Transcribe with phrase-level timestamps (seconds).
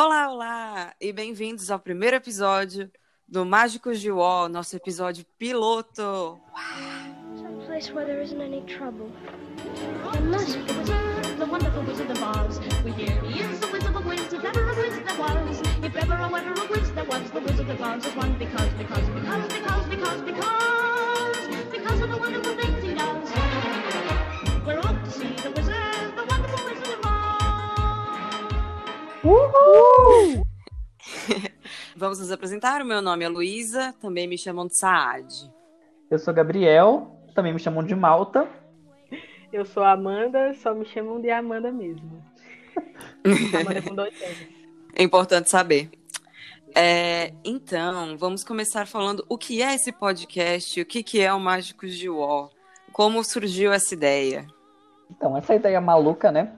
[0.00, 0.94] Olá, olá!
[1.00, 2.88] E bem-vindos ao primeiro episódio
[3.26, 6.40] do Mágicos de Wall, nosso episódio piloto.
[7.34, 9.10] Some place where there isn't any trouble.
[10.12, 10.72] There must be.
[11.36, 12.60] the wonderful Wizard of Oz.
[12.84, 15.60] We hear he is the Wizard of Wiz, if ever a Wiz there was.
[15.82, 18.70] If ever a ever a Wiz there was, the Wizard of Oz is one because,
[18.78, 20.87] because, because, because, because, because,
[29.28, 30.40] Oz.
[31.94, 32.80] Vamos nos apresentar.
[32.80, 35.52] O meu nome é Luísa, também me chamam de Saad.
[36.10, 38.48] Eu sou Gabriel, também me chamam de Malta.
[39.52, 42.24] Eu sou a Amanda, só me chamam de Amanda mesmo.
[43.60, 44.48] Amanda com dois N's.
[44.94, 45.90] É importante saber.
[46.74, 51.40] É, então, vamos começar falando o que é esse podcast, o que, que é o
[51.40, 52.50] Mágicos de Wall,
[52.92, 54.46] como surgiu essa ideia.
[55.10, 56.52] Então, essa ideia maluca, né,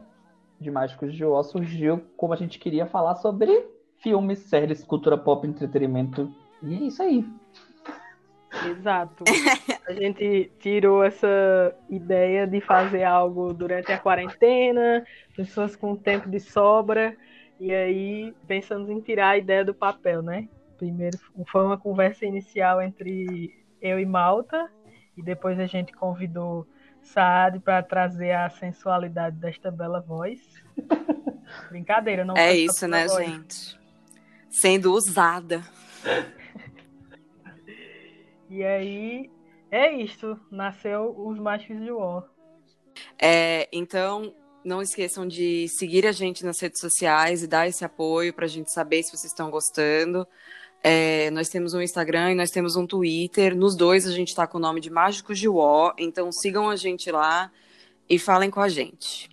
[0.60, 5.46] de Mágicos de Oz surgiu como a gente queria falar sobre filmes, séries, cultura pop,
[5.46, 6.32] entretenimento.
[6.62, 7.24] E é isso aí.
[8.66, 9.24] Exato.
[9.86, 15.04] A gente tirou essa ideia de fazer algo durante a quarentena,
[15.36, 17.16] pessoas com tempo de sobra,
[17.58, 20.48] e aí pensamos em tirar a ideia do papel, né?
[20.76, 24.70] Primeiro foi uma conversa inicial entre eu e Malta,
[25.16, 26.66] e depois a gente convidou
[27.02, 30.40] Saad para trazer a sensualidade desta bela voz.
[31.68, 33.26] Brincadeira, não é isso, né, voz.
[33.26, 33.80] gente?
[34.48, 35.62] Sendo usada.
[38.52, 39.30] E aí
[39.70, 42.28] é isto, nasceu os Mágicos de War.
[43.16, 44.34] É, então,
[44.64, 48.48] não esqueçam de seguir a gente nas redes sociais e dar esse apoio para a
[48.48, 50.26] gente saber se vocês estão gostando.
[50.82, 53.54] É, nós temos um Instagram e nós temos um Twitter.
[53.54, 55.92] Nos dois a gente está com o nome de Mágicos de Wó.
[55.98, 57.50] Então sigam a gente lá
[58.08, 59.28] e falem com a gente.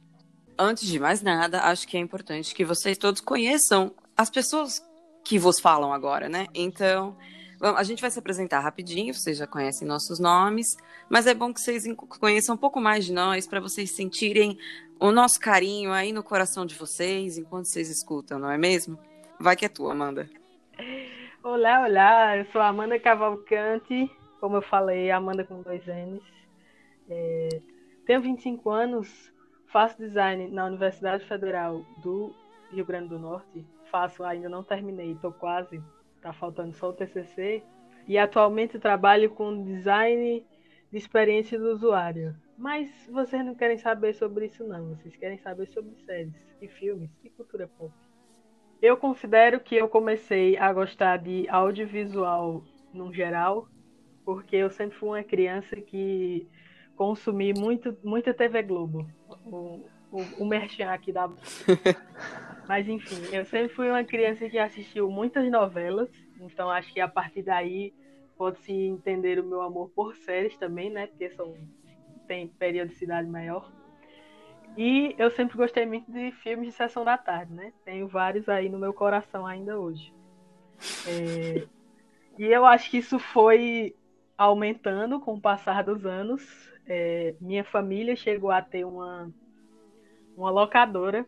[0.59, 4.83] Antes de mais nada, acho que é importante que vocês todos conheçam as pessoas
[5.23, 6.47] que vos falam agora, né?
[6.53, 7.15] Então,
[7.61, 10.75] a gente vai se apresentar rapidinho, vocês já conhecem nossos nomes,
[11.09, 11.83] mas é bom que vocês
[12.19, 14.57] conheçam um pouco mais de nós para vocês sentirem
[14.99, 18.97] o nosso carinho aí no coração de vocês enquanto vocês escutam, não é mesmo?
[19.39, 20.29] Vai que é tua, Amanda.
[21.49, 26.21] Olá, olá, eu sou Amanda Cavalcante, como eu falei, Amanda com dois N's.
[27.09, 27.61] É,
[28.05, 29.33] tenho 25 anos,
[29.67, 32.35] faço design na Universidade Federal do
[32.69, 33.65] Rio Grande do Norte.
[33.89, 35.81] Faço, ainda não terminei, estou quase,
[36.21, 37.63] tá faltando só o TCC.
[38.05, 40.45] E atualmente trabalho com design
[40.91, 42.35] de experiência do usuário.
[42.57, 47.09] Mas vocês não querem saber sobre isso não, vocês querem saber sobre séries e filmes
[47.23, 47.93] e cultura pop.
[48.81, 53.67] Eu considero que eu comecei a gostar de audiovisual no geral,
[54.23, 56.47] porque eu sempre fui uma criança que
[56.95, 59.07] consumi muito, muita TV Globo.
[59.45, 61.27] O, o, o merchan aqui da.
[62.67, 66.09] Mas enfim, eu sempre fui uma criança que assistiu muitas novelas,
[66.39, 67.93] então acho que a partir daí
[68.37, 71.07] pode-se entender o meu amor por séries também, né?
[71.07, 71.55] Porque são,
[72.27, 73.71] tem periodicidade maior.
[74.77, 77.73] E eu sempre gostei muito de filmes de sessão da tarde, né?
[77.83, 80.13] Tenho vários aí no meu coração ainda hoje.
[81.03, 81.67] É,
[82.37, 83.95] E eu acho que isso foi
[84.37, 86.43] aumentando com o passar dos anos.
[86.87, 89.31] É, Minha família chegou a ter uma,
[90.35, 91.25] uma locadora.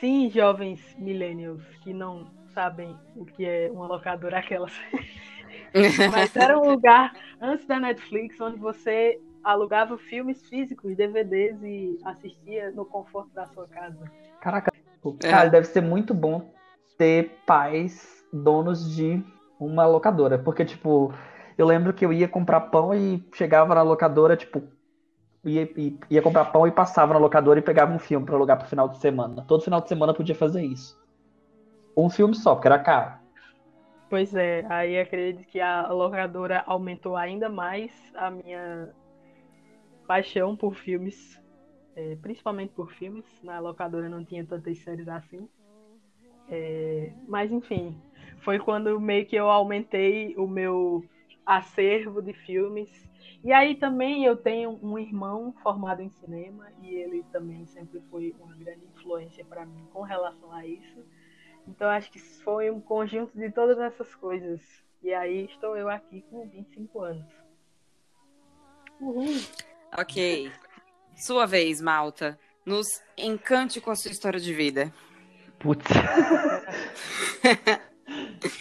[0.00, 4.72] Sim, jovens millennials que não sabem o que é uma locadora, aquelas.
[6.04, 12.70] Mas era um lugar antes da Netflix onde você alugava filmes físicos, DVDs e assistia
[12.70, 14.10] no conforto da sua casa.
[14.40, 14.72] Caraca,
[15.24, 15.28] É.
[15.28, 16.52] cara, deve ser muito bom
[16.96, 19.22] ter pais donos de
[19.58, 20.38] uma locadora.
[20.38, 21.12] Porque, tipo,
[21.56, 24.62] eu lembro que eu ia comprar pão e chegava na locadora, tipo,
[25.44, 28.58] ia, ia, ia comprar pão e passava na locadora e pegava um filme pra alugar
[28.58, 29.44] pro final de semana.
[29.46, 31.00] Todo final de semana eu podia fazer isso.
[31.96, 33.20] Um filme só, porque era caro.
[34.08, 38.90] Pois é, aí acredito que a locadora aumentou ainda mais a minha
[40.06, 41.40] paixão por filmes,
[41.96, 43.24] é, principalmente por filmes.
[43.42, 45.48] Na locadora não tinha tantas séries assim.
[46.48, 47.96] É, mas enfim,
[48.40, 51.04] foi quando meio que eu aumentei o meu
[51.46, 52.90] acervo de filmes.
[53.44, 58.34] E aí também eu tenho um irmão formado em cinema e ele também sempre foi
[58.40, 61.04] uma grande influência para mim com relação a isso.
[61.66, 64.60] Então acho que foi um conjunto de todas essas coisas.
[65.02, 67.26] E aí estou eu aqui com 25 anos.
[69.00, 69.26] Uhul.
[69.96, 70.50] Ok.
[71.14, 72.38] Sua vez, Malta.
[72.64, 72.86] Nos
[73.16, 74.92] encante com a sua história de vida.
[75.58, 75.84] Putz.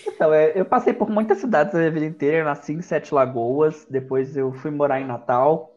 [0.06, 2.38] Então, é, eu passei por muitas cidades a minha vida inteira.
[2.38, 5.76] Eu nasci em Sete Lagoas, depois eu fui morar em Natal.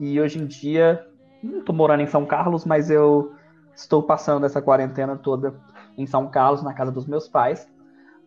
[0.00, 1.06] E hoje em dia,
[1.42, 3.32] não tô morando em São Carlos, mas eu
[3.74, 5.54] estou passando essa quarentena toda
[5.96, 7.68] em São Carlos, na casa dos meus pais.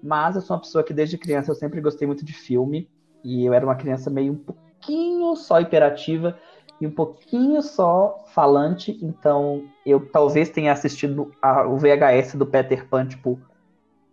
[0.01, 2.89] Mas eu sou uma pessoa que desde criança eu sempre gostei muito de filme.
[3.23, 6.39] E eu era uma criança meio um pouquinho só hiperativa
[6.79, 8.97] e um pouquinho só falante.
[9.01, 13.39] Então eu talvez tenha assistido a, o VHS do Peter Pan, tipo,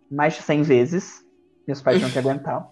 [0.09, 1.25] mais de 100 vezes.
[1.67, 2.69] Meus pais tinham que aguentar.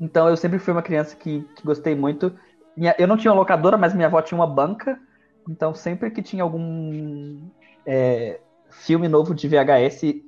[0.00, 2.32] Então eu sempre fui uma criança que, que gostei muito.
[2.76, 4.98] Minha, eu não tinha uma locadora, mas minha avó tinha uma banca.
[5.48, 7.40] Então sempre que tinha algum
[7.86, 8.40] é,
[8.70, 10.22] filme novo de VHS,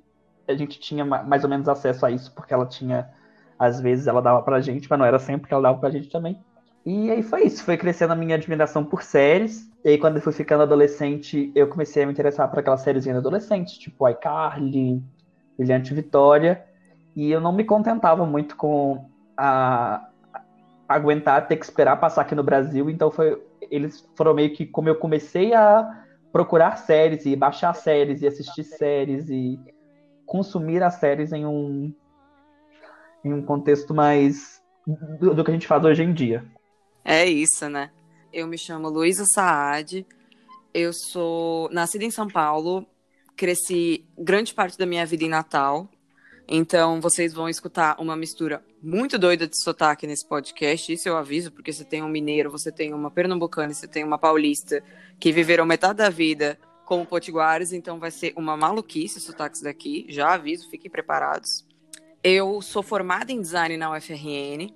[0.46, 3.10] a gente tinha mais ou menos acesso a isso, porque ela tinha,
[3.58, 6.10] às vezes ela dava pra gente, mas não era sempre que ela dava pra gente
[6.10, 6.38] também.
[6.86, 9.70] E aí foi isso, foi crescendo a minha admiração por séries.
[9.84, 13.06] E aí quando eu fui ficando adolescente, eu comecei a me interessar por aquelas séries
[13.08, 15.02] adolescentes, tipo iCarly,
[15.56, 16.64] Brilhante Vitória.
[17.16, 20.08] E eu não me contentava muito com a,
[20.88, 23.40] aguentar ter que esperar passar aqui no Brasil, então foi
[23.70, 28.64] eles foram meio que como eu comecei a procurar séries e baixar séries e assistir
[28.64, 29.58] séries e
[30.26, 31.94] consumir as séries em um
[33.24, 34.62] em um contexto mais
[35.18, 36.44] do que a gente faz hoje em dia.
[37.04, 37.90] É isso, né?
[38.32, 40.06] Eu me chamo Luísa Saad,
[40.72, 42.86] eu sou nascida em São Paulo,
[43.36, 45.88] cresci grande parte da minha vida em Natal,
[46.48, 51.52] então vocês vão escutar uma mistura muito doida de sotaque nesse podcast, isso eu aviso,
[51.52, 54.82] porque você tem um mineiro, você tem uma pernambucana, você tem uma paulista
[55.20, 60.06] que viveram metade da vida como potiguares, então vai ser uma maluquice os sotaques daqui,
[60.08, 61.66] já aviso, fiquem preparados.
[62.22, 64.72] Eu sou formada em design na UFRN,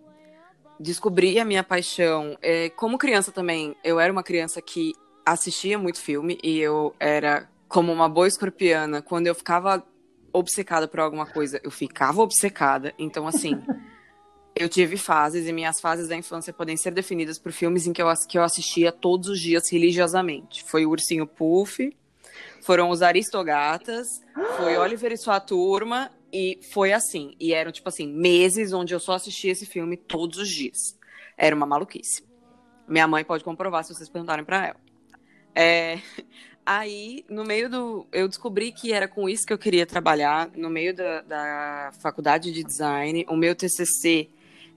[0.78, 2.36] descobri a minha paixão.
[2.40, 4.92] É, como criança também, eu era uma criança que
[5.24, 9.02] assistia muito filme e eu era como uma boa escorpiana.
[9.02, 9.84] Quando eu ficava
[10.32, 12.94] obcecada por alguma coisa, eu ficava obcecada.
[12.98, 13.60] Então, assim,
[14.56, 18.02] eu tive fases e minhas fases da infância podem ser definidas por filmes em que
[18.02, 20.64] eu, que eu assistia todos os dias religiosamente.
[20.64, 21.94] Foi o Ursinho Puff,
[22.62, 24.06] foram os Aristogatas,
[24.56, 27.34] foi Oliver e sua turma e foi assim.
[27.38, 30.98] E eram, tipo assim, meses onde eu só assistia esse filme todos os dias.
[31.36, 32.24] Era uma maluquice.
[32.86, 34.80] Minha mãe pode comprovar se vocês perguntarem para ela.
[35.54, 35.98] É,
[36.70, 38.06] Aí, no meio do.
[38.12, 42.52] Eu descobri que era com isso que eu queria trabalhar, no meio da, da faculdade
[42.52, 43.24] de design.
[43.26, 44.28] O meu TCC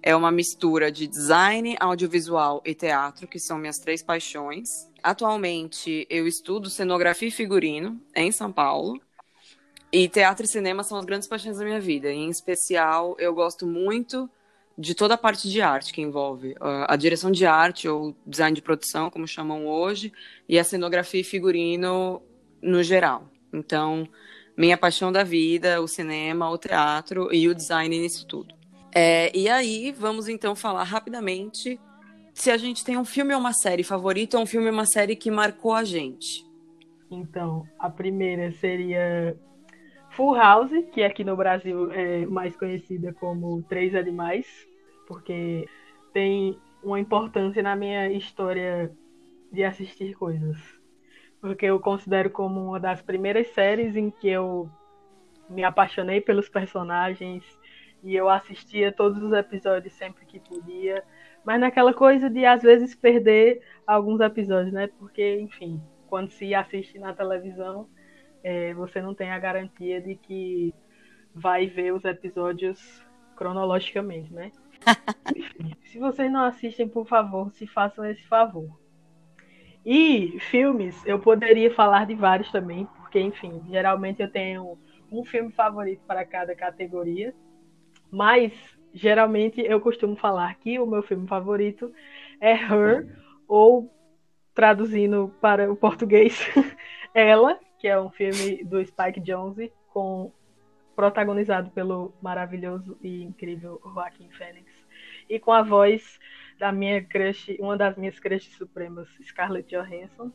[0.01, 4.69] é uma mistura de design, audiovisual e teatro, que são minhas três paixões.
[5.03, 8.97] Atualmente, eu estudo cenografia e figurino em São Paulo.
[9.91, 12.09] E teatro e cinema são as grandes paixões da minha vida.
[12.11, 14.29] Em especial, eu gosto muito
[14.77, 18.55] de toda a parte de arte que envolve uh, a direção de arte ou design
[18.55, 20.13] de produção, como chamam hoje,
[20.47, 22.21] e a cenografia e figurino
[22.61, 23.29] no geral.
[23.51, 24.07] Então,
[24.55, 28.55] minha paixão da vida, o cinema, o teatro e o design nisso tudo.
[28.93, 31.79] É, e aí, vamos então falar rapidamente
[32.33, 34.85] se a gente tem um filme ou uma série favorita ou um filme ou uma
[34.85, 36.45] série que marcou a gente.
[37.09, 39.37] Então, a primeira seria
[40.11, 44.45] Full House, que aqui no Brasil é mais conhecida como Três Animais,
[45.07, 45.67] porque
[46.13, 48.91] tem uma importância na minha história
[49.51, 50.57] de assistir coisas.
[51.39, 54.69] Porque eu considero como uma das primeiras séries em que eu
[55.49, 57.43] me apaixonei pelos personagens
[58.03, 61.03] e eu assistia todos os episódios sempre que podia,
[61.45, 64.87] mas naquela coisa de às vezes perder alguns episódios, né?
[64.99, 67.87] Porque, enfim, quando se assiste na televisão,
[68.43, 70.73] é, você não tem a garantia de que
[71.33, 73.03] vai ver os episódios
[73.35, 74.51] cronologicamente, né?
[75.85, 78.69] se vocês não assistem, por favor, se façam esse favor.
[79.85, 84.77] E filmes, eu poderia falar de vários também, porque, enfim, geralmente eu tenho
[85.11, 87.33] um filme favorito para cada categoria,
[88.11, 88.53] mas
[88.93, 91.91] geralmente eu costumo falar que o meu filme favorito
[92.39, 93.07] é Her,
[93.47, 93.91] ou
[94.53, 96.47] traduzindo para o português,
[97.13, 100.31] Ela, que é um filme do Spike Jonze com
[100.95, 104.71] protagonizado pelo maravilhoso e incrível Joaquim Phoenix
[105.27, 106.19] e com a voz
[106.59, 110.31] da minha crush, uma das minhas crushes supremas, Scarlett Johansson.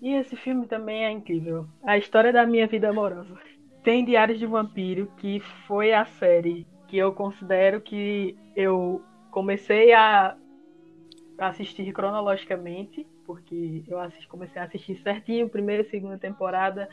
[0.00, 1.66] E esse filme também é incrível.
[1.82, 3.36] A história da minha vida amorosa.
[3.84, 10.34] Tem Diários de Vampiro, que foi a série que eu considero que eu comecei a
[11.38, 16.88] assistir cronologicamente, porque eu assisti, comecei a assistir certinho, primeira e segunda temporada,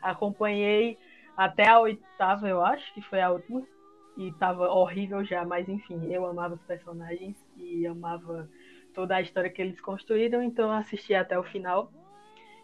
[0.00, 0.96] acompanhei
[1.36, 3.66] até a oitava, eu acho que foi a última,
[4.16, 8.48] e tava horrível já, mas enfim, eu amava os personagens e amava
[8.94, 11.90] toda a história que eles construíram, então eu assisti até o final.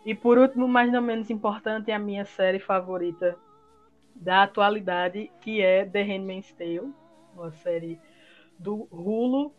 [0.04, 3.36] E por último, mas não menos importante, a minha série favorita
[4.14, 6.92] da atualidade, que é The Handmaid's Tale,
[7.34, 7.98] uma série
[8.56, 9.52] do Hulu,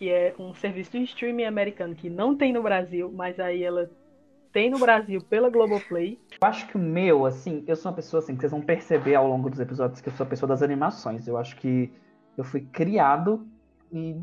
[0.00, 3.90] que é um serviço de streaming americano que não tem no Brasil, mas aí ela
[4.50, 6.18] tem no Brasil pela Globoplay.
[6.40, 9.14] Eu acho que o meu, assim, eu sou uma pessoa assim, que vocês vão perceber
[9.14, 11.28] ao longo dos episódios que eu sou a pessoa das animações.
[11.28, 11.92] Eu acho que
[12.34, 13.46] eu fui criado
[13.92, 14.16] e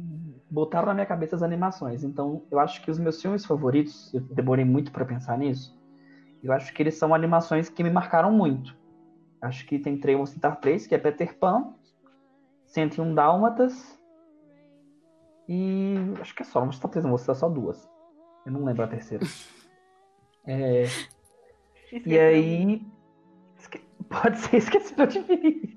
[0.49, 2.03] botaram na minha cabeça as animações.
[2.03, 5.79] Então, eu acho que os meus filmes favoritos, eu demorei muito para pensar nisso.
[6.43, 8.75] Eu acho que eles são animações que me marcaram muito.
[9.39, 11.75] Acho que tem três, vou citar três, que é Peter Pan,
[12.65, 13.96] 101 Dálmatas
[15.49, 17.89] e acho que é só, não vou citar três, não vou citar só duas.
[18.45, 19.25] Eu não lembro a terceira.
[20.49, 20.85] É,
[22.05, 22.81] e aí.
[23.59, 25.75] esque- Pode ser esquecido de mim.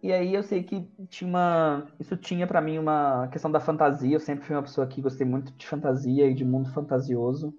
[0.00, 1.88] E aí eu sei que tinha uma.
[1.98, 4.14] Isso tinha pra mim uma questão da fantasia.
[4.14, 7.52] Eu sempre fui uma pessoa que gostei muito de fantasia e de mundo fantasioso.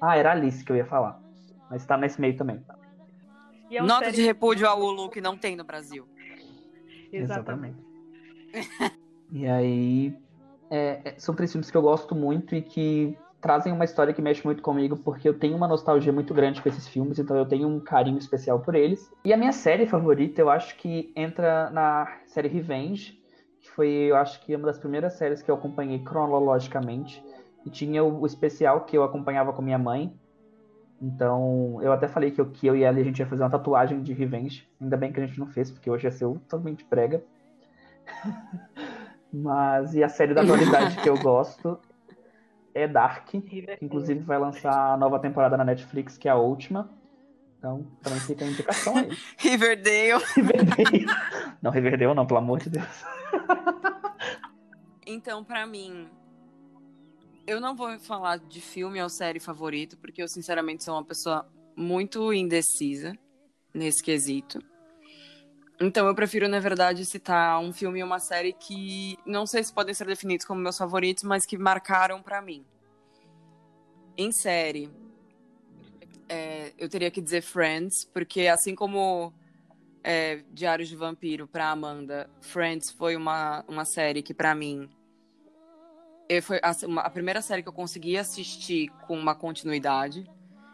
[0.00, 1.22] Ah, era Alice que eu ia falar.
[1.70, 2.60] Mas tá nesse meio também.
[3.70, 6.04] E é Nota série- de repúdio ao Hulu que não tem no Brasil.
[7.12, 7.78] Exatamente.
[9.32, 10.16] E aí.
[10.70, 14.44] É, é, são filmes que eu gosto muito e que trazem uma história que mexe
[14.44, 17.68] muito comigo, porque eu tenho uma nostalgia muito grande com esses filmes, então eu tenho
[17.68, 19.10] um carinho especial por eles.
[19.24, 23.20] E a minha série favorita, eu acho que entra na série Revenge,
[23.60, 27.22] que foi, eu acho que uma das primeiras séries que eu acompanhei cronologicamente.
[27.64, 30.14] E tinha o especial que eu acompanhava com minha mãe.
[31.02, 33.50] Então, eu até falei que eu, que eu e ela a gente ia fazer uma
[33.50, 34.68] tatuagem de Revenge.
[34.80, 37.22] Ainda bem que a gente não fez, porque hoje ia ser totalmente prega.
[39.38, 41.78] Mas, e a série da atualidade que eu gosto
[42.74, 43.26] é Dark.
[43.26, 46.88] que Inclusive vai lançar a nova temporada na Netflix, que é a última.
[47.58, 49.10] Então, também fica a indicação aí.
[49.36, 50.24] Riverdale.
[50.34, 51.06] Riverdale.
[51.60, 53.04] Não, Riverdale não, pelo amor de Deus.
[55.06, 56.08] Então, pra mim,
[57.46, 61.46] eu não vou falar de filme ou série favorito, porque eu, sinceramente, sou uma pessoa
[61.76, 63.12] muito indecisa
[63.74, 64.58] nesse quesito.
[65.78, 69.72] Então, eu prefiro, na verdade, citar um filme e uma série que não sei se
[69.72, 72.64] podem ser definidos como meus favoritos, mas que marcaram pra mim.
[74.16, 74.90] Em série,
[76.28, 79.34] é, eu teria que dizer Friends, porque assim como
[80.02, 84.88] é, Diários de Vampiro pra Amanda, Friends foi uma, uma série que, pra mim,
[86.42, 86.70] foi a,
[87.02, 90.26] a primeira série que eu consegui assistir com uma continuidade.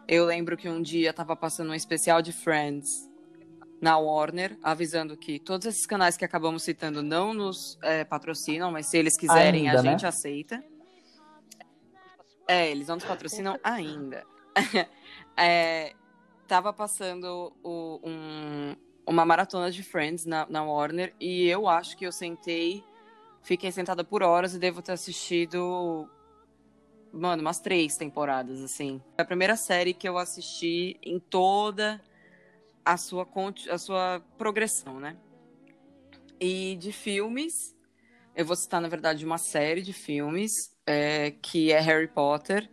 [0.06, 3.10] Eu lembro que um dia tava passando um especial de Friends
[3.82, 8.86] na Warner, avisando que todos esses canais que acabamos citando não nos é, patrocinam, mas
[8.86, 9.90] se eles quiserem, Ainda, a né?
[9.90, 10.64] gente aceita.
[12.46, 14.24] É, eles não nos patrocinam ainda.
[15.34, 15.94] É,
[16.46, 22.06] tava passando o- um- uma maratona de Friends na, na Warner e eu acho que
[22.06, 22.84] eu sentei,
[23.42, 26.06] fiquei sentada por horas e devo ter assistido,
[27.10, 29.00] mano, umas três temporadas, assim.
[29.16, 31.98] É a primeira série que eu assisti em toda
[32.84, 33.26] a sua,
[33.70, 35.16] a sua progressão, né?
[36.40, 37.76] E de filmes,
[38.34, 42.68] eu vou citar, na verdade, uma série de filmes, é, que é Harry Potter.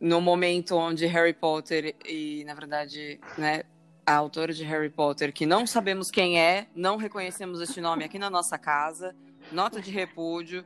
[0.00, 3.62] No momento onde Harry Potter e, na verdade, né,
[4.06, 8.18] a autora de Harry Potter, que não sabemos quem é, não reconhecemos este nome aqui
[8.18, 9.14] na nossa casa,
[9.50, 10.64] nota de repúdio,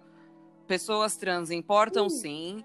[0.67, 2.65] pessoas trans importam sim,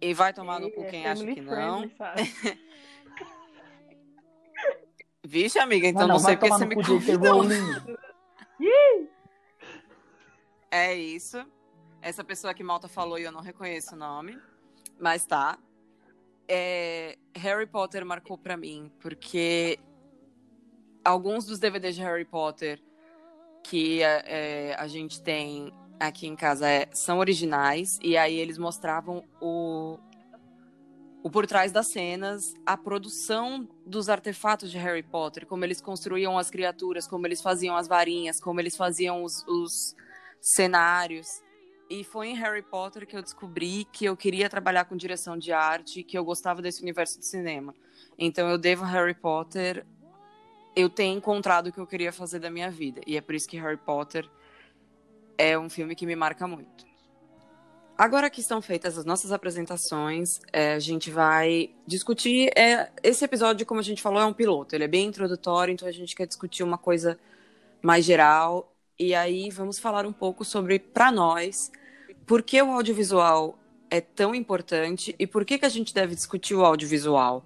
[0.00, 1.90] e vai tomar no cu quem É acha family que não.
[5.24, 7.42] Vixe, amiga, então Mas não, sei vai porque você me convidou.
[10.70, 11.42] É isso.
[12.02, 14.38] Essa pessoa que Malta falou e eu não reconheço o nome,
[15.00, 15.58] mas tá.
[16.46, 19.78] É, Harry Potter marcou pra mim, porque
[21.02, 22.82] alguns dos DVDs de Harry Potter
[23.62, 29.24] que é, a gente tem aqui em casa é- são originais, e aí eles mostravam
[29.40, 29.98] o,
[31.22, 36.38] o por trás das cenas, a produção dos artefatos de Harry Potter, como eles construíam
[36.38, 39.96] as criaturas, como eles faziam as varinhas, como eles faziam os, os
[40.40, 41.42] cenários.
[41.90, 45.52] E foi em Harry Potter que eu descobri que eu queria trabalhar com direção de
[45.52, 47.74] arte, que eu gostava desse universo de cinema.
[48.18, 49.86] Então eu devo Harry Potter
[50.76, 53.00] eu ter encontrado o que eu queria fazer da minha vida.
[53.06, 54.28] E é por isso que Harry Potter
[55.36, 56.87] é um filme que me marca muito.
[57.98, 62.48] Agora que estão feitas as nossas apresentações, é, a gente vai discutir.
[62.56, 64.72] é, esse episódio, como a gente falou, é um piloto.
[64.76, 67.18] Ele é bem introdutório, então a gente quer discutir uma coisa
[67.82, 68.72] mais geral.
[68.96, 71.72] E aí vamos falar um pouco sobre, para nós,
[72.24, 73.58] por que o audiovisual
[73.90, 77.44] é tão importante e por que, que a gente deve discutir o audiovisual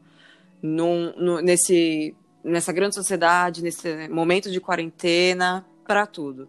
[0.61, 6.47] num- nesse, nessa grande sociedade, nesse momento de quarentena, para tudo.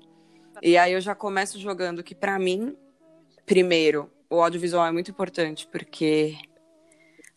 [0.62, 2.75] E aí eu já começo jogando que, para mim,
[3.45, 6.35] primeiro, o audiovisual é muito importante porque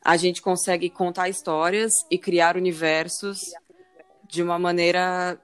[0.05, 3.53] a gente consegue contar histórias e criar universos
[4.29, 5.41] de uma maneira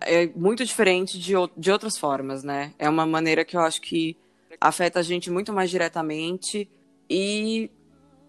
[0.00, 2.72] é, muito diferente de, de outras formas, né?
[2.78, 4.16] É uma maneira que eu acho que
[4.60, 6.68] afeta a gente muito mais diretamente
[7.08, 7.70] e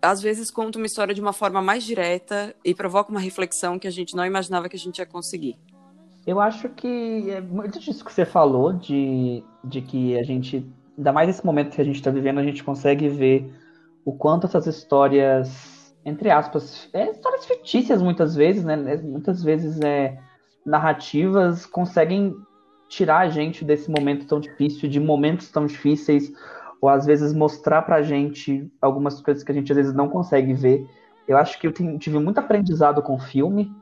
[0.01, 3.87] às vezes conta uma história de uma forma mais direta e provoca uma reflexão que
[3.87, 5.57] a gente não imaginava que a gente ia conseguir.
[6.25, 10.65] Eu acho que é muito disso que você falou, de, de que a gente,
[10.97, 13.53] ainda mais nesse momento que a gente está vivendo, a gente consegue ver
[14.03, 18.75] o quanto essas histórias, entre aspas, é, histórias fictícias muitas vezes, né?
[18.97, 20.17] Muitas vezes é,
[20.65, 22.35] narrativas conseguem
[22.89, 26.31] tirar a gente desse momento tão difícil, de momentos tão difíceis,
[26.81, 30.53] ou às vezes mostrar pra gente algumas coisas que a gente às vezes não consegue
[30.53, 30.87] ver.
[31.27, 33.75] Eu acho que eu tive muito aprendizado com o filme.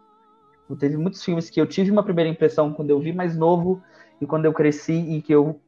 [0.80, 3.84] Teve muitos filmes que eu tive uma primeira impressão quando eu vi mais novo
[4.20, 5.60] e quando eu cresci e que eu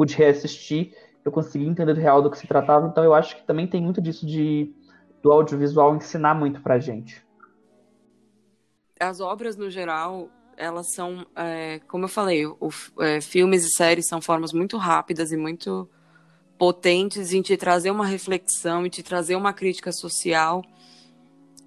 [0.00, 2.86] pude reassistir, eu consegui entender do real do que se tratava.
[2.86, 4.74] Então eu acho que também tem muito disso de
[5.22, 7.22] do audiovisual ensinar muito pra gente.
[8.98, 14.06] As obras no geral, elas são, é, como eu falei, o, é, filmes e séries
[14.08, 15.86] são formas muito rápidas e muito
[16.56, 20.64] potentes em te trazer uma reflexão e te trazer uma crítica social.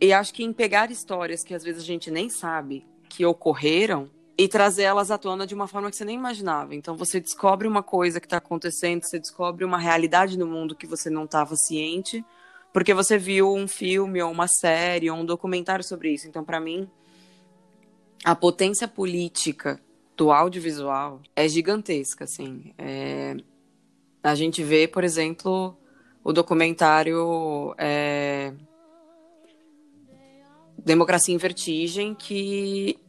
[0.01, 4.09] E acho que em pegar histórias que às vezes a gente nem sabe que ocorreram
[4.37, 6.73] e trazer elas à tona de uma forma que você nem imaginava.
[6.75, 10.87] Então você descobre uma coisa que está acontecendo, você descobre uma realidade no mundo que
[10.87, 12.25] você não estava ciente,
[12.73, 16.27] porque você viu um filme ou uma série ou um documentário sobre isso.
[16.27, 16.89] Então, para mim,
[18.23, 19.79] a potência política
[20.17, 22.73] do audiovisual é gigantesca, assim.
[22.77, 23.37] É...
[24.23, 25.77] A gente vê, por exemplo,
[26.23, 28.53] o documentário é...
[30.77, 32.99] Democracia em Vertigem, que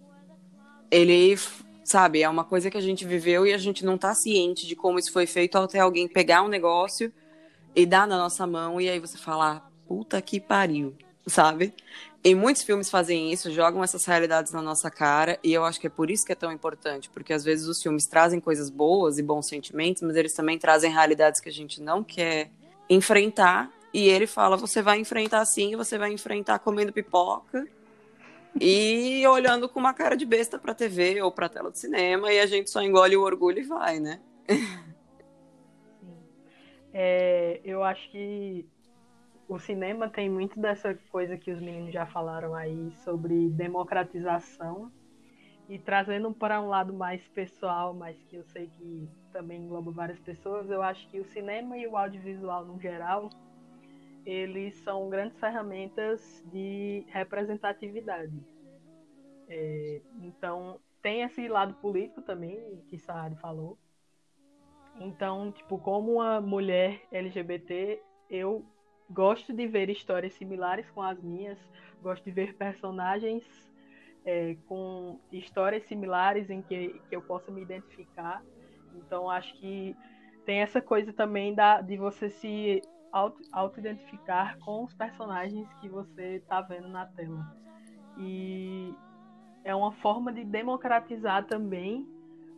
[0.94, 1.36] ele,
[1.82, 4.76] sabe, é uma coisa que a gente viveu e a gente não está ciente de
[4.76, 7.12] como isso foi feito até alguém pegar um negócio
[7.74, 10.94] e dar na nossa mão e aí você falar, puta que pariu,
[11.26, 11.74] sabe?
[12.22, 15.88] E muitos filmes fazem isso, jogam essas realidades na nossa cara, e eu acho que
[15.88, 19.18] é por isso que é tão importante, porque às vezes os filmes trazem coisas boas
[19.18, 22.50] e bons sentimentos, mas eles também trazem realidades que a gente não quer
[22.88, 27.66] enfrentar, e ele fala: você vai enfrentar sim, você vai enfrentar comendo pipoca
[28.60, 32.40] e olhando com uma cara de besta pra TV ou pra tela de cinema, e
[32.40, 34.20] a gente só engole o orgulho e vai, né?
[36.92, 38.64] É, eu acho que
[39.48, 44.92] o cinema tem muito dessa coisa que os meninos já falaram aí sobre democratização
[45.68, 50.20] e trazendo para um lado mais pessoal, mas que eu sei que também engloba várias
[50.20, 53.28] pessoas, eu acho que o cinema e o audiovisual no geral,
[54.24, 58.32] eles são grandes ferramentas de representatividade.
[59.48, 63.78] É, então, tem esse lado político também, que Saad falou.
[64.98, 68.64] Então, tipo, como uma mulher LGBT, eu
[69.10, 71.58] gosto de ver histórias similares com as minhas,
[72.00, 73.44] gosto de ver personagens
[74.24, 78.42] é, com histórias similares em que, que eu possa me identificar.
[78.94, 79.94] Então, acho que
[80.46, 82.80] tem essa coisa também da, de você se
[83.52, 87.56] auto-identificar com os personagens que você está vendo na tela.
[88.18, 88.94] E
[89.62, 92.06] é uma forma de democratizar também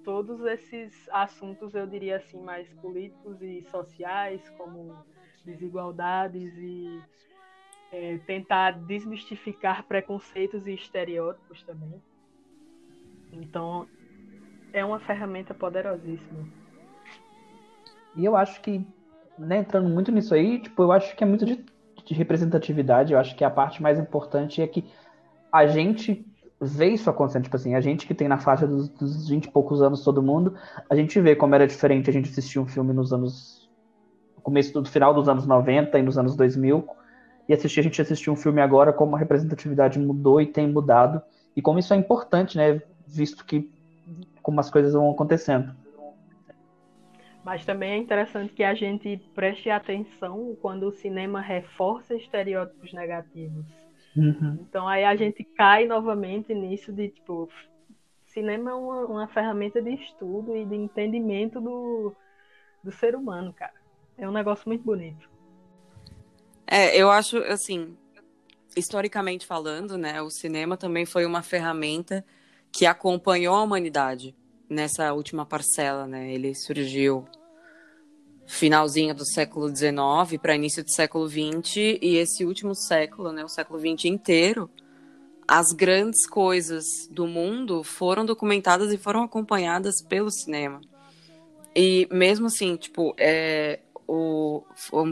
[0.03, 4.97] todos esses assuntos, eu diria assim, mais políticos e sociais, como
[5.45, 7.03] desigualdades e
[7.91, 12.01] é, tentar desmistificar preconceitos e estereótipos também.
[13.33, 13.89] Então,
[14.73, 16.47] é uma ferramenta poderosíssima.
[18.15, 18.87] E eu acho que,
[19.39, 21.65] né, entrando muito nisso aí, tipo, eu acho que é muito de,
[22.05, 23.13] de representatividade.
[23.13, 24.85] Eu acho que a parte mais importante é que
[25.53, 26.27] a gente
[26.61, 29.51] vê isso acontecendo, tipo assim, a gente que tem na faixa dos, dos 20 e
[29.51, 30.55] poucos anos todo mundo,
[30.89, 33.67] a gente vê como era diferente a gente assistir um filme nos anos
[34.47, 36.89] começo do final dos anos 90 e nos anos 2000
[37.49, 41.21] e assistir a gente assistiu um filme agora como a representatividade mudou e tem mudado
[41.57, 43.69] e como isso é importante, né, visto que
[44.41, 45.75] como as coisas vão acontecendo.
[47.47, 53.65] Mas também é interessante que a gente preste atenção quando o cinema reforça estereótipos negativos.
[54.17, 54.59] Uhum.
[54.63, 57.49] Então aí a gente cai novamente nisso de tipo,
[58.25, 62.13] cinema é uma, uma ferramenta de estudo e de entendimento do,
[62.83, 63.75] do ser humano, cara.
[64.19, 65.31] É um negócio muito bonito.
[66.67, 67.97] É, eu acho, assim,
[68.77, 72.25] historicamente falando, né, o cinema também foi uma ferramenta
[72.73, 74.35] que acompanhou a humanidade
[74.69, 76.33] nessa última parcela, né?
[76.33, 77.27] Ele surgiu
[78.47, 83.49] finalzinho do século XIX para início do século XX e esse último século, né, o
[83.49, 84.71] século XX inteiro,
[85.49, 90.81] as grandes coisas do mundo foram documentadas e foram acompanhadas pelo cinema.
[91.75, 94.63] E mesmo assim, tipo, é, o,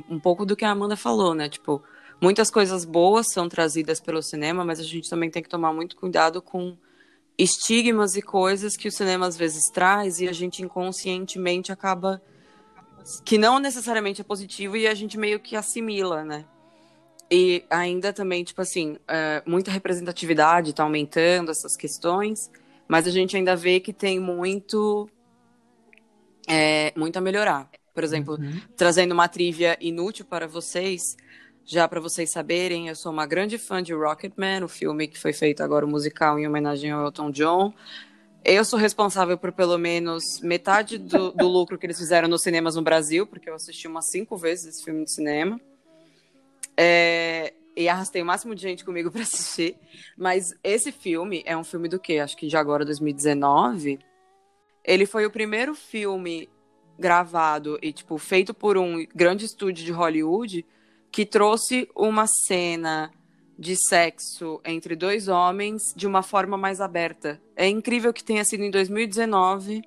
[0.09, 1.49] um pouco do que a Amanda falou, né?
[1.49, 1.83] Tipo,
[2.21, 5.95] muitas coisas boas são trazidas pelo cinema, mas a gente também tem que tomar muito
[5.95, 6.77] cuidado com
[7.37, 12.23] estigmas e coisas que o cinema às vezes traz e a gente inconscientemente acaba
[13.25, 16.45] que não necessariamente é positivo e a gente meio que assimila, né?
[17.31, 22.51] E ainda também, tipo assim, é, muita representatividade está aumentando essas questões,
[22.87, 25.09] mas a gente ainda vê que tem muito,
[26.49, 27.69] é, muito a melhorar.
[27.93, 28.61] Por exemplo, Uhum.
[28.77, 31.17] trazendo uma trivia inútil para vocês,
[31.65, 35.33] já para vocês saberem, eu sou uma grande fã de Rocketman, o filme que foi
[35.33, 37.73] feito agora, o musical em homenagem ao Elton John.
[38.45, 42.77] Eu sou responsável por pelo menos metade do, do lucro que eles fizeram nos cinemas
[42.77, 45.59] no Brasil, porque eu assisti umas cinco vezes esse filme no cinema.
[46.77, 49.77] É, e arrastei o máximo de gente comigo para assistir.
[50.17, 52.19] Mas esse filme é um filme do quê?
[52.19, 53.99] Acho que de agora, 2019.
[54.85, 56.51] Ele foi o primeiro filme
[56.99, 60.67] gravado e, tipo, feito por um grande estúdio de Hollywood
[61.15, 63.09] que trouxe uma cena
[63.57, 67.41] de sexo entre dois homens de uma forma mais aberta.
[67.55, 69.85] É incrível que tenha sido em 2019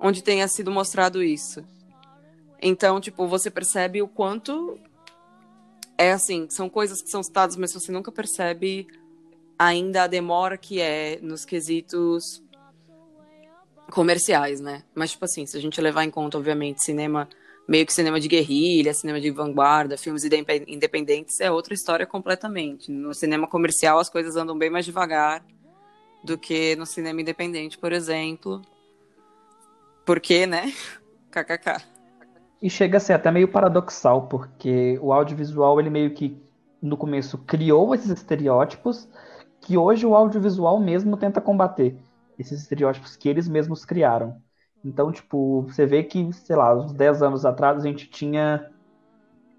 [0.00, 1.64] onde tenha sido mostrado isso.
[2.60, 4.76] Então, tipo, você percebe o quanto
[5.96, 8.88] é assim, são coisas que são citadas, mas você nunca percebe
[9.56, 12.42] ainda a demora que é nos quesitos
[13.92, 14.82] comerciais, né?
[14.92, 17.28] Mas, tipo assim, se a gente levar em conta, obviamente, cinema,
[17.68, 22.90] meio que cinema de guerrilha, cinema de vanguarda, filmes indep- independentes, é outra história completamente.
[22.90, 25.44] No cinema comercial, as coisas andam bem mais devagar
[26.24, 28.62] do que no cinema independente, por exemplo.
[30.06, 30.72] Porque, né?
[31.30, 31.82] KKK.
[32.60, 36.36] E chega a ser até meio paradoxal, porque o audiovisual, ele meio que,
[36.82, 39.06] no começo, criou esses estereótipos
[39.60, 41.96] que hoje o audiovisual mesmo tenta combater.
[42.38, 44.40] Esses estereótipos que eles mesmos criaram.
[44.84, 48.70] Então, tipo, você vê que, sei lá, uns 10 anos atrás a gente tinha.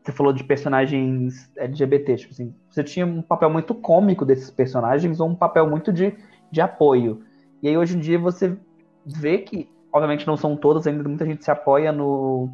[0.03, 5.19] Você falou de personagens LGBT, tipo assim, você tinha um papel muito cômico desses personagens
[5.19, 6.15] ou um papel muito de,
[6.49, 7.21] de apoio.
[7.61, 8.57] E aí hoje em dia você
[9.05, 12.49] vê que, obviamente não são todos, ainda muita gente se apoia no,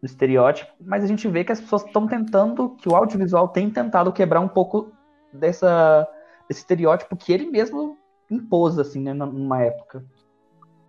[0.00, 3.68] no estereótipo, mas a gente vê que as pessoas estão tentando, que o audiovisual tem
[3.68, 4.92] tentado quebrar um pouco
[5.32, 6.08] dessa,
[6.48, 7.98] desse estereótipo que ele mesmo
[8.30, 10.04] impôs, assim, né, numa época.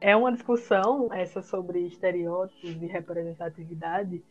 [0.06, 4.24] É uma discussão essa sobre estereótipos de representatividade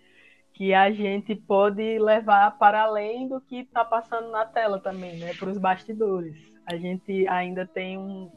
[0.52, 5.34] que a gente pode levar para além do que está passando na tela também, né?
[5.34, 6.36] Para os bastidores.
[6.64, 8.30] A gente ainda tem um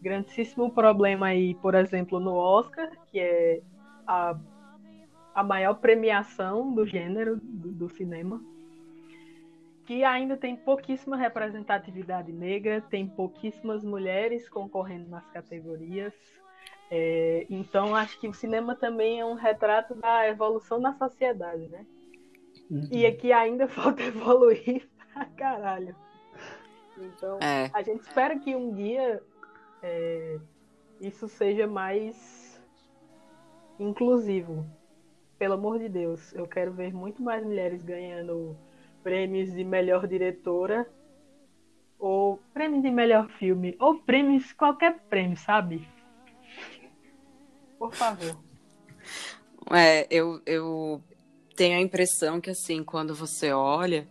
[0.00, 3.60] grandíssimo problema aí, por exemplo, no Oscar, que é
[4.06, 4.34] a,
[5.34, 8.40] a maior premiação do gênero do, do cinema,
[9.84, 16.14] que ainda tem pouquíssima representatividade negra, tem pouquíssimas mulheres concorrendo nas categorias.
[16.90, 21.84] É, então, acho que o cinema também é um retrato da evolução da sociedade, né?
[22.70, 22.88] Uhum.
[22.90, 25.94] E aqui ainda falta evoluir pra caralho.
[26.96, 27.70] Então, É.
[27.72, 29.22] a gente espera que um dia
[29.82, 30.38] é,
[31.00, 32.60] isso seja mais
[33.78, 34.66] inclusivo.
[35.38, 38.56] Pelo amor de Deus, eu quero ver muito mais mulheres ganhando
[39.02, 40.88] prêmios de melhor diretora
[41.98, 45.86] ou prêmios de melhor filme ou prêmios qualquer prêmio, sabe?
[47.78, 48.36] Por favor.
[49.70, 51.02] É, eu, eu
[51.54, 54.08] tenho a impressão que, assim, quando você olha,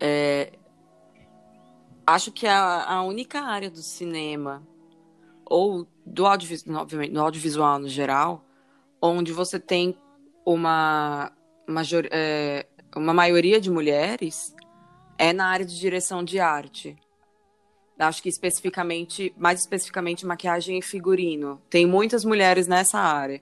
[0.00, 0.52] é,
[2.06, 4.66] acho que a, a única área do cinema,
[5.44, 8.44] ou do audiovisual, no audiovisual no geral,
[9.00, 9.96] onde você tem
[10.44, 11.32] uma,
[11.66, 14.54] major, é, uma maioria de mulheres,
[15.18, 16.96] é na área de direção de arte.
[18.02, 21.60] Acho que especificamente, mais especificamente, maquiagem e figurino.
[21.70, 23.40] Tem muitas mulheres nessa área.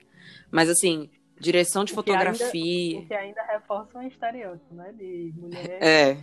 [0.51, 2.99] Mas, assim, direção de O que ainda- fotografia.
[2.99, 4.93] O que ainda reforça um estereótipo, né?
[4.97, 6.17] De mulher É,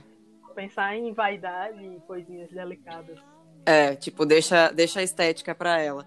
[0.55, 3.19] pensar em vaidade e coisinhas delicadas.
[3.67, 6.07] é, tipo, deixa, deixa a estética pra ela.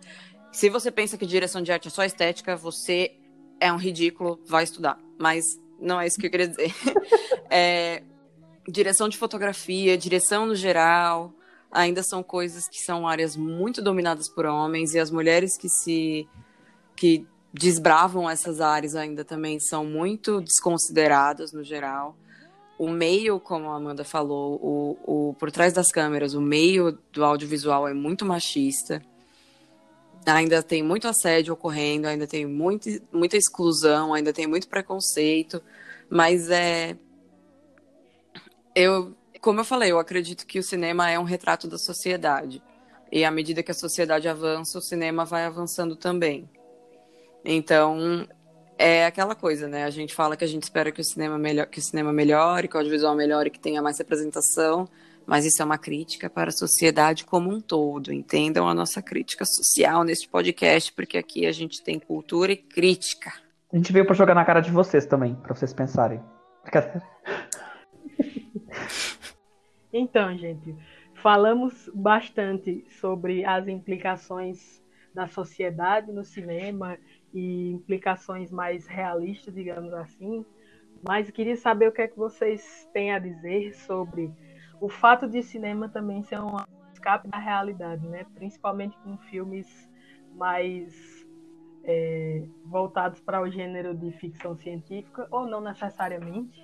[0.52, 3.16] Se você pensa que direção de arte é só estética, você
[3.60, 4.98] é um ridículo, vai estudar.
[5.20, 5.46] Mas
[5.80, 6.72] não é isso que eu queria dizer.
[7.54, 8.02] É,
[8.68, 11.34] direção de fotografia, direção no geral,
[11.72, 16.28] ainda são coisas que são áreas muito dominadas por homens e as mulheres que se
[16.96, 22.16] que desbravam essas áreas ainda também são muito desconsideradas no geral.
[22.78, 27.24] O meio, como a Amanda falou, o, o por trás das câmeras, o meio do
[27.24, 29.02] audiovisual é muito machista.
[30.26, 35.62] Ainda tem muito assédio ocorrendo, ainda tem muito, muita exclusão, ainda tem muito preconceito,
[36.10, 36.96] mas é
[38.76, 42.62] eu, como eu falei, eu acredito que o cinema é um retrato da sociedade.
[43.12, 46.48] E à medida que a sociedade avança, o cinema vai avançando também.
[47.44, 48.28] Então,
[48.78, 49.84] é aquela coisa, né?
[49.84, 52.68] A gente fala que a gente espera que o cinema, melhor, que o cinema melhore,
[52.68, 54.88] que o audiovisual melhore, que tenha mais representação,
[55.26, 58.14] mas isso é uma crítica para a sociedade como um todo.
[58.14, 63.34] Entendam a nossa crítica social neste podcast, porque aqui a gente tem cultura e crítica.
[63.74, 66.22] A gente veio pra jogar na cara de vocês também, pra vocês pensarem.
[66.64, 67.02] Brincadeira.
[69.94, 70.76] Então, gente,
[71.16, 74.82] falamos bastante sobre as implicações
[75.14, 76.98] na sociedade, no cinema
[77.34, 80.46] e implicações mais realistas, digamos assim.
[81.06, 84.32] Mas queria saber o que é que vocês têm a dizer sobre
[84.80, 86.56] o fato de cinema também ser um
[86.94, 88.26] escape da realidade, né?
[88.36, 89.90] Principalmente com filmes
[90.36, 91.28] mais
[91.84, 96.62] é, voltados para o gênero de ficção científica, ou não necessariamente.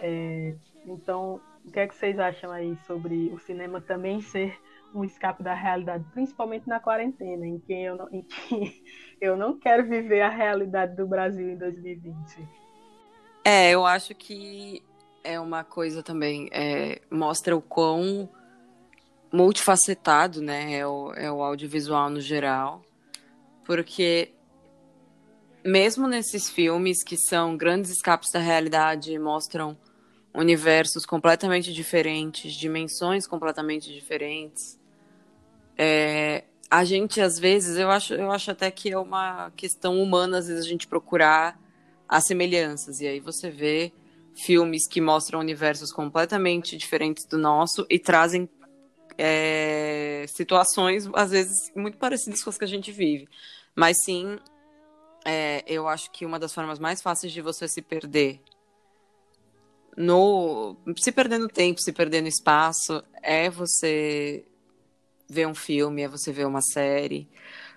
[0.00, 0.54] É,
[0.86, 4.58] então, o que é que vocês acham aí sobre o cinema também ser
[4.94, 8.84] um escape da realidade, principalmente na quarentena, em que eu não, em que
[9.20, 12.48] eu não quero viver a realidade do Brasil em 2020?
[13.44, 14.82] É, eu acho que
[15.24, 18.28] é uma coisa também, é, mostra o quão
[19.32, 22.82] multifacetado né, é, o, é o audiovisual no geral,
[23.64, 24.32] porque
[25.64, 29.76] mesmo nesses filmes que são grandes escapes da realidade, mostram
[30.34, 34.78] universos completamente diferentes, dimensões completamente diferentes,
[35.76, 40.38] é, a gente às vezes, eu acho, eu acho até que é uma questão humana
[40.38, 41.60] às vezes a gente procurar
[42.08, 43.00] as semelhanças.
[43.00, 43.92] E aí você vê
[44.34, 48.48] filmes que mostram universos completamente diferentes do nosso e trazem
[49.18, 53.28] é, situações às vezes muito parecidas com as que a gente vive,
[53.74, 54.38] mas sim
[55.24, 58.40] é, eu acho que uma das formas mais fáceis de você se perder
[59.96, 64.44] no se perder no tempo, se perder no espaço, é você
[65.28, 67.28] ver um filme, é você ver uma série.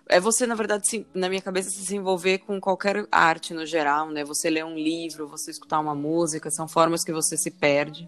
[0.07, 4.09] É você, na verdade, se, na minha cabeça, se envolver com qualquer arte no geral,
[4.09, 4.23] né?
[4.23, 8.07] Você ler um livro, você escutar uma música, são formas que você se perde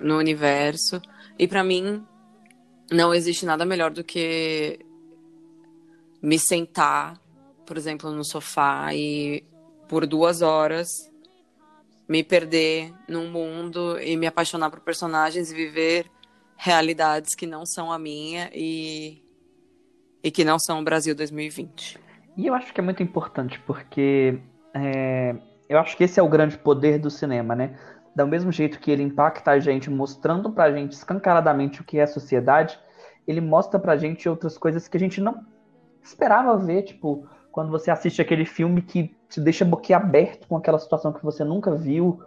[0.00, 1.00] no universo.
[1.38, 2.04] E para mim,
[2.90, 4.80] não existe nada melhor do que
[6.20, 7.20] me sentar
[7.70, 9.44] por exemplo, no sofá e
[9.88, 11.08] por duas horas
[12.10, 16.10] me perder num mundo e me apaixonar por personagens e viver
[16.56, 19.22] realidades que não são a minha e,
[20.20, 22.00] e que não são o Brasil 2020.
[22.36, 24.40] E eu acho que é muito importante, porque
[24.74, 25.36] é,
[25.68, 27.78] eu acho que esse é o grande poder do cinema, né?
[28.16, 32.02] Do mesmo jeito que ele impacta a gente, mostrando pra gente escancaradamente o que é
[32.02, 32.76] a sociedade,
[33.24, 35.46] ele mostra pra gente outras coisas que a gente não
[36.02, 41.12] esperava ver, tipo, quando você assiste aquele filme que te deixa boquiaberto com aquela situação
[41.12, 42.20] que você nunca viu,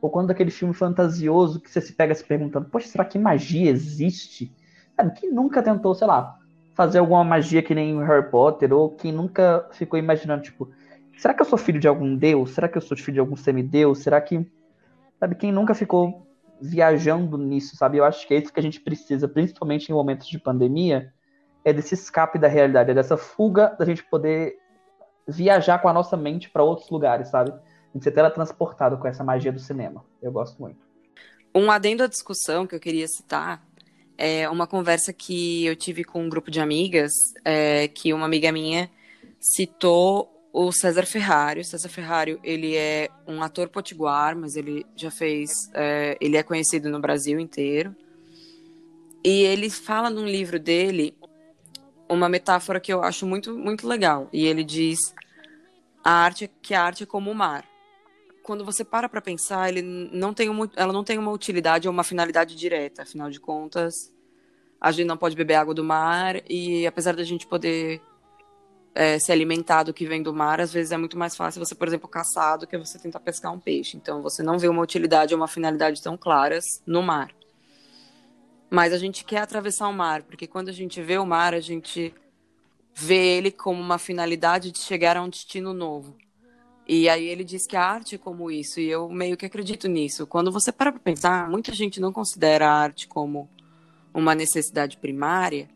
[0.00, 3.70] ou quando aquele filme fantasioso que você se pega se perguntando, poxa, será que magia
[3.70, 4.52] existe?
[4.96, 6.38] Sabe, quem nunca tentou, sei lá,
[6.74, 10.70] fazer alguma magia que nem Harry Potter, ou quem nunca ficou imaginando, tipo,
[11.16, 12.50] será que eu sou filho de algum deus?
[12.50, 14.00] Será que eu sou filho de algum semideus?
[14.00, 14.44] Será que.
[15.20, 16.26] Sabe, quem nunca ficou
[16.60, 17.98] viajando nisso, sabe?
[17.98, 21.12] Eu acho que é isso que a gente precisa, principalmente em momentos de pandemia,
[21.64, 24.56] é desse escape da realidade, é dessa fuga da gente poder
[25.26, 27.52] viajar com a nossa mente para outros lugares, sabe?
[27.94, 30.04] De ser teletransportado com essa magia do cinema.
[30.20, 30.78] Eu gosto muito.
[31.54, 33.62] Um adendo à discussão que eu queria citar
[34.16, 37.12] é uma conversa que eu tive com um grupo de amigas,
[37.44, 38.90] é, que uma amiga minha
[39.38, 41.60] citou o César Ferrari.
[41.60, 46.42] O César Ferrari, ele é um ator potiguar, mas ele já fez, é, ele é
[46.42, 47.94] conhecido no Brasil inteiro.
[49.24, 51.14] E ele fala num livro dele
[52.12, 54.28] uma metáfora que eu acho muito, muito legal.
[54.32, 54.98] E ele diz
[56.04, 57.64] a arte, que a arte é como o mar.
[58.42, 61.92] Quando você para para pensar, ele não tem uma, ela não tem uma utilidade ou
[61.92, 63.02] uma finalidade direta.
[63.02, 64.12] Afinal de contas,
[64.80, 68.02] a gente não pode beber água do mar e apesar da gente poder
[68.94, 71.74] é, se alimentar do que vem do mar, às vezes é muito mais fácil você,
[71.74, 73.96] por exemplo, caçar do que você tentar pescar um peixe.
[73.96, 77.30] Então, você não vê uma utilidade ou uma finalidade tão claras no mar.
[78.72, 81.60] Mas a gente quer atravessar o mar, porque quando a gente vê o mar, a
[81.60, 82.14] gente
[82.94, 86.16] vê ele como uma finalidade de chegar a um destino novo.
[86.88, 89.88] E aí ele diz que a arte é como isso, e eu meio que acredito
[89.88, 90.26] nisso.
[90.26, 93.46] Quando você para para pensar, muita gente não considera a arte como
[94.14, 95.68] uma necessidade primária,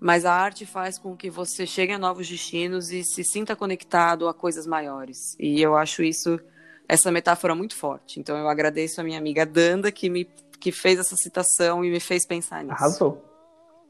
[0.00, 4.26] mas a arte faz com que você chegue a novos destinos e se sinta conectado
[4.26, 5.36] a coisas maiores.
[5.38, 6.40] E eu acho isso
[6.88, 8.18] essa metáfora muito forte.
[8.18, 10.26] Então eu agradeço a minha amiga Danda que me
[10.60, 12.74] que fez essa citação e me fez pensar nisso.
[12.74, 13.30] Arrasou.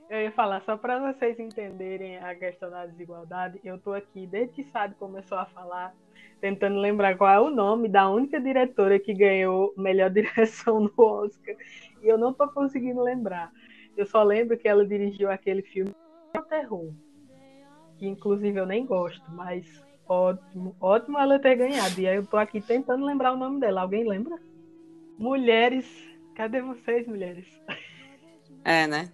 [0.09, 4.55] Eu ia falar, só para vocês entenderem a questão da desigualdade, eu tô aqui desde
[4.55, 5.95] que Sade começou a falar,
[6.41, 11.55] tentando lembrar qual é o nome da única diretora que ganhou melhor direção no Oscar.
[12.03, 13.53] E eu não tô conseguindo lembrar.
[13.97, 15.95] Eu só lembro que ela dirigiu aquele filme
[16.49, 16.93] Terror,
[17.97, 22.01] que inclusive eu nem gosto, mas ótimo, ótimo ela ter ganhado.
[22.01, 23.83] E aí eu tô aqui tentando lembrar o nome dela.
[23.83, 24.37] Alguém lembra?
[25.17, 26.10] Mulheres
[26.41, 27.45] Cadê vocês, mulheres?
[28.65, 29.13] É, né?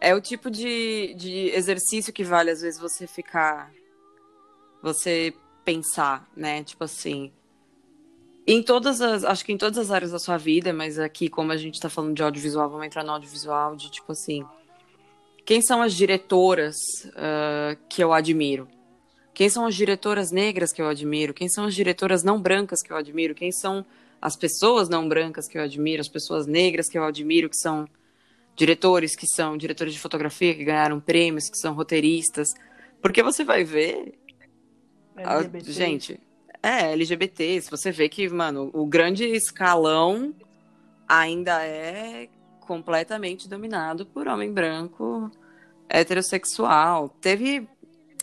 [0.00, 3.72] É o tipo de, de exercício que vale, às vezes, você ficar.
[4.82, 5.32] Você
[5.64, 6.64] pensar, né?
[6.64, 7.32] Tipo assim.
[8.44, 9.22] Em todas as.
[9.22, 11.88] Acho que em todas as áreas da sua vida, mas aqui, como a gente tá
[11.88, 14.44] falando de audiovisual, vamos entrar no audiovisual, de tipo assim.
[15.44, 16.74] Quem são as diretoras
[17.06, 18.66] uh, que eu admiro?
[19.32, 21.32] Quem são as diretoras negras que eu admiro?
[21.32, 23.32] Quem são as diretoras não brancas que eu admiro?
[23.32, 23.86] Quem são
[24.22, 26.00] as pessoas não brancas que eu admiro?
[26.00, 27.86] As pessoas negras que eu admiro, que são
[28.56, 32.54] diretores, que são diretores de fotografia, que ganharam prêmios, que são roteiristas.
[33.02, 34.14] Porque você vai ver.
[35.16, 35.72] a- LGBT.
[35.72, 36.20] gente,
[36.62, 37.60] é LGBT.
[37.60, 40.34] Se você vê que, mano, o grande escalão
[41.08, 42.28] ainda é
[42.60, 45.30] completamente dominado por homem branco
[45.88, 47.08] heterossexual.
[47.20, 47.68] Teve.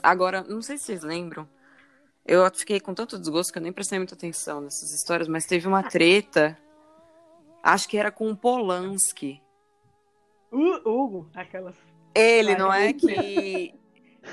[0.01, 1.47] Agora, não sei se vocês lembram.
[2.29, 5.67] Eu fiquei com tanto desgosto que eu nem prestei muita atenção nessas histórias, mas teve
[5.67, 6.55] uma treta.
[7.63, 9.41] Acho que era com o Polanski.
[10.51, 11.75] Uh, Hugo, aquelas.
[12.13, 13.73] Ele, não é que,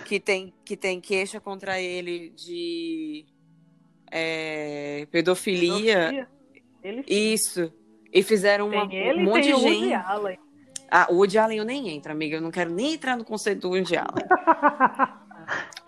[0.05, 3.25] que, tem, que tem queixa contra ele de
[4.13, 6.29] é, pedofilia.
[6.85, 7.73] Ele Isso.
[8.13, 9.95] E fizeram uma, ele um monte de Woody gente.
[9.95, 10.39] Allen.
[10.91, 12.37] Ah, o Woody Allen eu nem entro, amiga.
[12.37, 14.27] Eu não quero nem entrar no conceito do Woody Allen.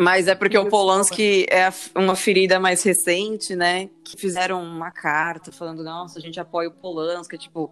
[0.01, 3.91] Mas é porque o Polanski é uma ferida mais recente, né?
[4.05, 7.37] Que fizeram uma carta falando, nossa, a gente apoia o Polanski.
[7.37, 7.69] Tipo,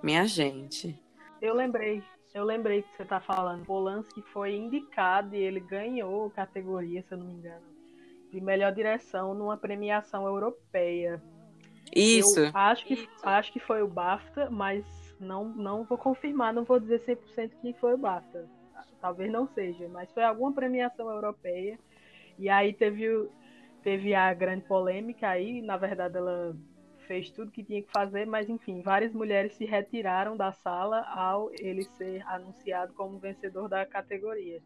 [0.00, 0.96] minha gente.
[1.40, 2.00] Eu lembrei,
[2.32, 3.64] eu lembrei que você tá falando.
[3.64, 7.66] Polanski foi indicado e ele ganhou categoria, se eu não me engano,
[8.30, 11.20] de melhor direção numa premiação europeia.
[11.92, 12.38] Isso.
[12.38, 14.84] Eu acho que, acho que foi o BAFTA, mas
[15.18, 17.00] não, não vou confirmar, não vou dizer
[17.36, 18.48] 100% que foi o BAFTA.
[19.00, 21.78] Talvez não seja, mas foi alguma premiação europeia.
[22.38, 23.28] E aí teve,
[23.82, 26.56] teve a grande polêmica aí, na verdade ela
[27.06, 31.50] fez tudo que tinha que fazer, mas enfim, várias mulheres se retiraram da sala ao
[31.58, 34.62] ele ser anunciado como vencedor da categoria.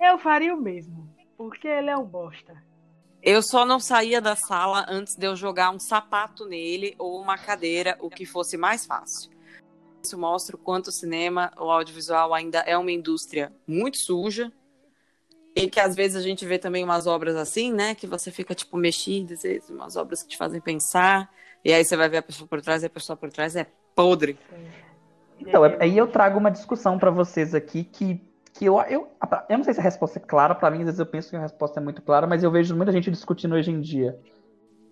[0.00, 2.56] Eu faria o mesmo, porque ele é um bosta.
[3.22, 7.36] Eu só não saía da sala antes de eu jogar um sapato nele ou uma
[7.36, 9.29] cadeira, o que fosse mais fácil.
[10.02, 14.50] Isso mostra o quanto o cinema, o audiovisual ainda é uma indústria muito suja.
[15.54, 17.94] E que às vezes a gente vê também umas obras assim, né?
[17.94, 21.28] Que você fica tipo mexido, às vezes, umas obras que te fazem pensar.
[21.64, 23.66] E aí você vai ver a pessoa por trás e a pessoa por trás é
[23.94, 24.38] podre.
[25.38, 28.22] Então, é- aí eu trago uma discussão pra vocês aqui que,
[28.54, 29.08] que eu, eu,
[29.48, 31.36] eu não sei se a resposta é clara, pra mim, às vezes eu penso que
[31.36, 34.18] a resposta é muito clara, mas eu vejo muita gente discutindo hoje em dia.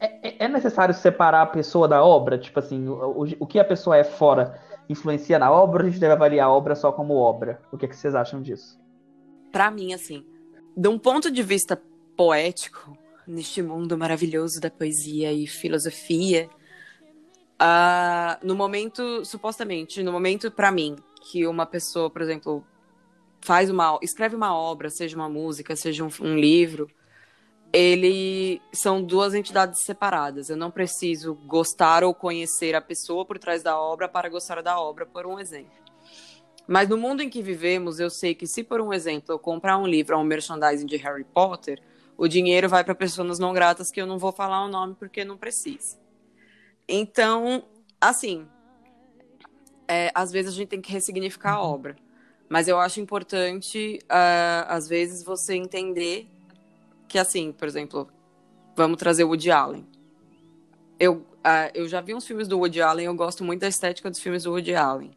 [0.01, 2.39] É, é- é necessário separar a pessoa da obra?
[2.39, 5.91] Tipo assim, o, o, o que a pessoa é fora influencia na obra ou a
[5.91, 7.61] gente deve avaliar a obra só como obra?
[7.71, 8.79] O que, é que vocês acham disso?
[9.53, 10.25] Pra mim, assim,
[10.77, 11.81] de um ponto de vista
[12.17, 12.97] poético,
[13.27, 16.49] neste mundo maravilhoso da poesia e filosofia,
[17.59, 22.65] ah, no momento, supostamente, no momento pra mim, que uma pessoa, por exemplo,
[23.41, 26.89] faz uma, escreve uma obra, seja uma música, seja um, um livro,
[27.73, 30.49] ele são duas entidades separadas.
[30.49, 34.81] Eu não preciso gostar ou conhecer a pessoa por trás da obra para gostar da
[34.81, 35.77] obra, por um exemplo.
[36.67, 39.79] Mas no mundo em que vivemos, eu sei que se, por um exemplo, eu comprar
[39.79, 41.81] um livro ou um merchandising de Harry Potter,
[42.17, 45.25] o dinheiro vai para pessoas não gratas que eu não vou falar o nome porque
[45.25, 45.97] não precisa.
[46.87, 47.65] Então,
[48.01, 48.47] assim,
[49.87, 51.97] é, às vezes a gente tem que ressignificar a obra.
[52.49, 56.29] Mas eu acho importante, ah, às vezes, você entender
[57.09, 58.09] que, assim, por exemplo,
[58.77, 59.87] vamos trazer o Woody Allen.
[61.01, 64.11] Eu, ah, eu já vi uns filmes do Woody Allen, eu gosto muito da estética
[64.11, 65.11] dos filmes do Woody Allen.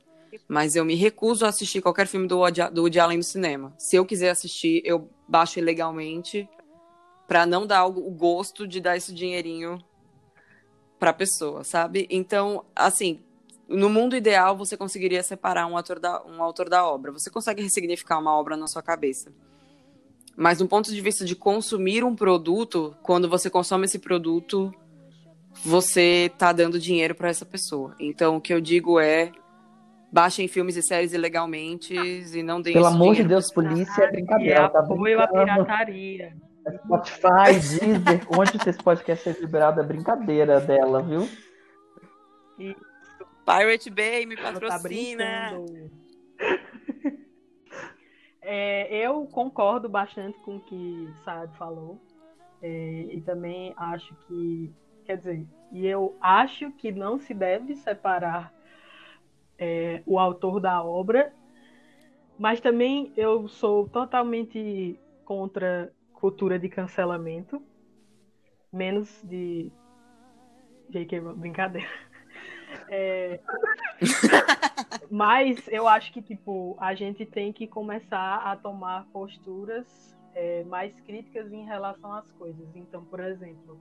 [0.47, 3.73] Mas eu me recuso a assistir qualquer filme do Woody, do Woody Allen no cinema.
[3.77, 6.47] Se eu quiser assistir, eu baixo ilegalmente
[7.27, 9.83] pra não dar o, o gosto de dar esse dinheirinho
[10.99, 12.07] pra pessoa, sabe?
[12.09, 13.23] Então, assim,
[13.67, 17.11] no mundo ideal você conseguiria separar um, ator da, um autor da obra.
[17.11, 19.31] Você consegue ressignificar uma obra na sua cabeça.
[20.41, 24.73] Mas do ponto de vista de consumir um produto, quando você consome esse produto,
[25.63, 27.95] você tá dando dinheiro para essa pessoa.
[27.99, 29.31] Então, o que eu digo é
[30.11, 34.67] baixem filmes e séries ilegalmente e não deem Pelo amor de Deus, polícia é brincadeira.
[34.67, 36.33] Tá apoio à pirataria.
[36.85, 41.29] Spotify, Deezer, onde esse podcast é liberado é brincadeira dela, viu?
[43.45, 44.81] Pirate Bay me tá patrocina.
[44.81, 45.91] brincando.
[48.53, 51.97] É, eu concordo bastante com o que Saad falou.
[52.61, 54.69] É, e também acho que.
[55.05, 58.53] Quer dizer, e eu acho que não se deve separar
[59.57, 61.33] é, o autor da obra,
[62.37, 67.63] mas também eu sou totalmente contra cultura de cancelamento,
[68.69, 69.71] menos de.
[70.89, 71.19] J.K.
[71.19, 71.87] Rowling, brincadeira.
[72.89, 73.39] É,
[75.09, 80.99] mas eu acho que, tipo, a gente tem que começar a tomar posturas é, mais
[81.01, 82.67] críticas em relação às coisas.
[82.75, 83.79] Então, por exemplo,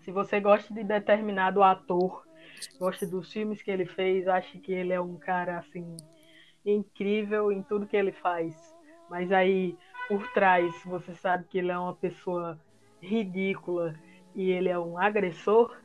[0.00, 2.26] Se você gosta de determinado ator,
[2.78, 5.96] gosta dos filmes que ele fez, acha que ele é um cara assim
[6.64, 8.54] incrível em tudo que ele faz.
[9.10, 9.76] Mas aí
[10.08, 12.58] por trás você sabe que ele é uma pessoa
[13.02, 13.94] ridícula
[14.34, 15.76] e ele é um agressor,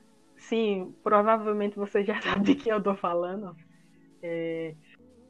[0.47, 3.55] sim, provavelmente você já sabe de quem eu tô falando.
[4.21, 4.75] É,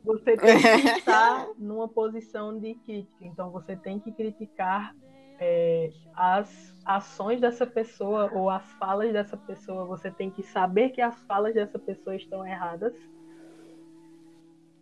[0.03, 4.93] você tem que estar numa posição de crítica, então você tem que criticar
[5.39, 9.85] é, as ações dessa pessoa ou as falas dessa pessoa.
[9.85, 12.93] Você tem que saber que as falas dessa pessoa estão erradas.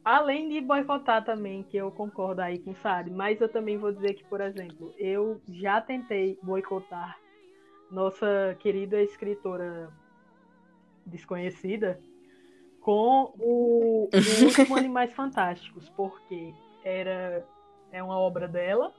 [0.04, 3.92] Além de boicotar também, que eu concordo aí com o Sari, mas eu também vou
[3.92, 7.16] dizer que, por exemplo, eu já tentei boicotar
[7.92, 9.92] nossa querida escritora
[11.06, 12.00] desconhecida
[12.80, 14.10] com o, o
[14.46, 17.46] último Animais Fantásticos, porque era
[17.92, 18.94] é uma obra dela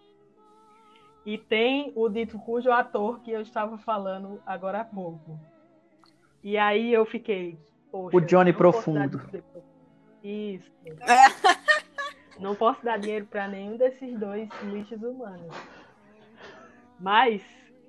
[1.25, 5.39] e tem o dito cujo ator que eu estava falando agora há pouco.
[6.43, 7.59] E aí eu fiquei,
[7.93, 9.21] O Johnny Profundo.
[10.23, 10.71] Isso.
[12.41, 15.55] Não posso dar dinheiro para nenhum desses dois lixos humanos.
[16.99, 17.43] Mas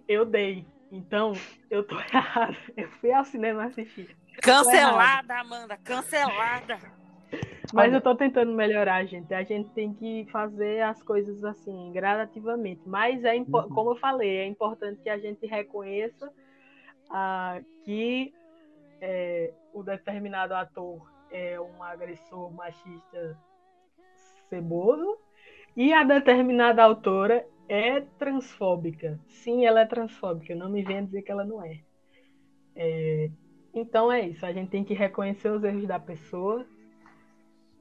[0.08, 0.66] eu dei.
[0.94, 1.34] Então,
[1.72, 2.56] eu tô errado.
[2.78, 4.16] Eu fui ao cinema assistir.
[4.42, 6.80] Cancelada, Amanda, cancelada.
[7.74, 9.34] Mas Olha- eu tô tentando melhorar, gente.
[9.34, 12.82] A gente tem que fazer as coisas assim, gradativamente.
[12.86, 13.46] Mas é Uhum.
[13.70, 16.32] como eu falei, é importante que a gente reconheça
[17.10, 18.32] ah, que
[19.02, 23.36] é, o determinado ator é um agressor machista
[24.50, 25.18] ceboso
[25.76, 29.20] e a determinada autora é transfóbica.
[29.28, 30.56] Sim, ela é transfóbica.
[30.56, 31.80] Não me venha dizer que ela não é.
[32.76, 33.30] É,
[33.74, 34.46] Então é isso.
[34.46, 36.66] A gente tem que reconhecer os erros da pessoa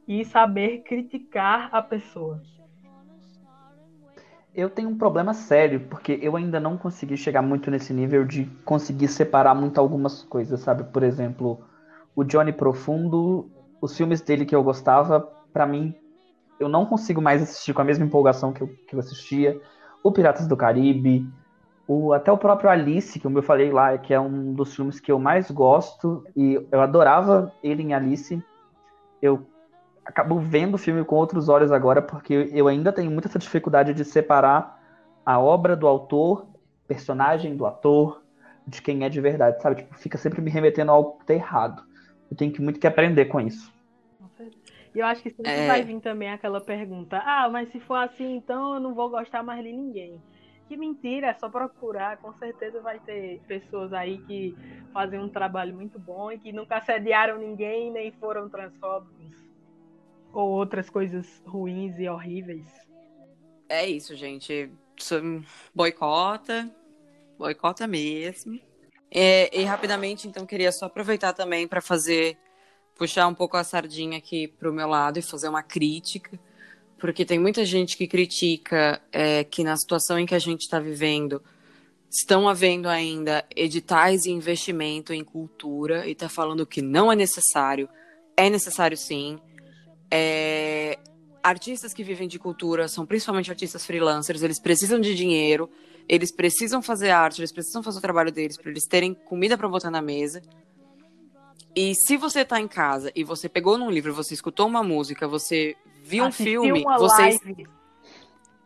[0.06, 2.42] e saber criticar a pessoa.
[4.54, 8.44] Eu tenho um problema sério, porque eu ainda não consegui chegar muito nesse nível de
[8.66, 10.84] conseguir separar muito algumas coisas, sabe?
[10.84, 11.64] Por exemplo,
[12.14, 15.20] o Johnny Profundo, os filmes dele que eu gostava,
[15.54, 15.94] pra mim,
[16.62, 19.60] eu não consigo mais assistir com a mesma empolgação que eu, que eu assistia.
[20.02, 21.28] O Piratas do Caribe,
[21.86, 25.10] o, até o próprio Alice, que eu falei lá, que é um dos filmes que
[25.10, 28.42] eu mais gosto, e eu adorava ele em Alice.
[29.20, 29.46] Eu
[30.04, 33.94] acabo vendo o filme com outros olhos agora, porque eu ainda tenho muita essa dificuldade
[33.94, 34.80] de separar
[35.24, 36.46] a obra do autor,
[36.86, 38.22] personagem do ator,
[38.66, 39.76] de quem é de verdade, sabe?
[39.76, 41.82] Tipo, fica sempre me remetendo ao algo que tá errado.
[42.30, 43.71] Eu tenho que muito que aprender com isso.
[44.94, 45.66] E eu acho que sempre É.
[45.66, 49.42] vai vir também aquela pergunta: ah, mas se for assim, então eu não vou gostar
[49.42, 50.20] mais de ninguém.
[50.68, 52.16] Que mentira, é só procurar.
[52.18, 54.56] Com certeza vai ter pessoas aí que
[54.92, 59.36] fazem um trabalho muito bom e que nunca assediaram ninguém nem foram transfóbicos.
[60.32, 62.66] Ou outras coisas ruins e horríveis.
[63.68, 64.70] É isso, gente.
[65.74, 66.70] Boicota.
[67.38, 68.58] Boicota mesmo.
[69.10, 72.38] É, e rapidamente, então, queria só aproveitar também para fazer.
[72.96, 76.38] Puxar um pouco a sardinha aqui pro meu lado e fazer uma crítica.
[76.98, 80.78] Porque tem muita gente que critica é, que na situação em que a gente está
[80.78, 81.42] vivendo
[82.08, 87.88] estão havendo ainda editais de investimento em cultura e está falando que não é necessário.
[88.36, 89.38] É necessário sim.
[90.10, 90.98] É,
[91.42, 95.70] artistas que vivem de cultura são principalmente artistas freelancers, eles precisam de dinheiro,
[96.08, 99.68] eles precisam fazer arte, eles precisam fazer o trabalho deles para eles terem comida para
[99.68, 100.42] botar na mesa.
[101.74, 105.26] E se você está em casa e você pegou num livro, você escutou uma música,
[105.26, 107.66] você viu um Assistiu filme, uma você live.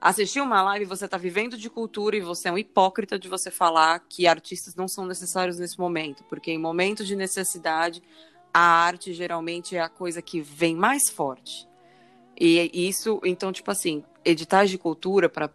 [0.00, 3.50] assistiu uma live, você está vivendo de cultura e você é um hipócrita de você
[3.50, 8.02] falar que artistas não são necessários nesse momento, porque em momentos de necessidade,
[8.52, 11.68] a arte geralmente é a coisa que vem mais forte.
[12.38, 15.50] E isso, então, tipo assim, editais de cultura para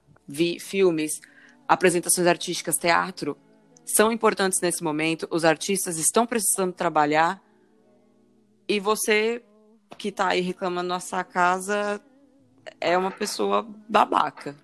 [0.60, 1.20] filmes,
[1.68, 3.38] apresentações artísticas, teatro,
[3.86, 5.28] são importantes nesse momento.
[5.30, 7.42] Os artistas estão precisando trabalhar
[8.68, 9.44] e você
[9.98, 12.02] que está aí reclamando na sua casa
[12.80, 14.56] é uma pessoa babaca.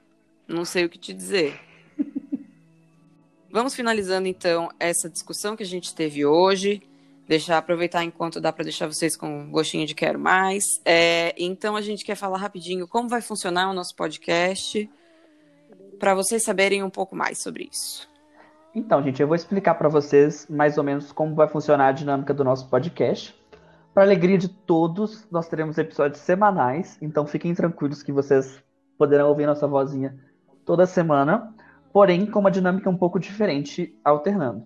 [0.48, 1.60] Não sei o que te dizer.
[3.52, 6.82] Vamos finalizando então essa discussão que a gente teve hoje.
[7.28, 10.64] Deixar aproveitar enquanto dá para deixar vocês com um gostinho de quero mais.
[10.86, 14.90] É, então a gente quer falar rapidinho como vai funcionar o nosso podcast
[16.00, 18.08] para vocês saberem um pouco mais sobre isso.
[18.78, 22.32] Então, gente, eu vou explicar para vocês mais ou menos como vai funcionar a dinâmica
[22.32, 23.36] do nosso podcast.
[23.92, 28.64] Para alegria de todos, nós teremos episódios semanais, então fiquem tranquilos que vocês
[28.96, 30.16] poderão ouvir nossa vozinha
[30.64, 31.52] toda semana,
[31.92, 34.64] porém com uma dinâmica um pouco diferente, alternando.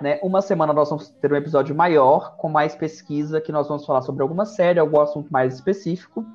[0.00, 0.18] Né?
[0.24, 4.02] Uma semana nós vamos ter um episódio maior, com mais pesquisa, que nós vamos falar
[4.02, 6.26] sobre alguma série, algum assunto mais específico.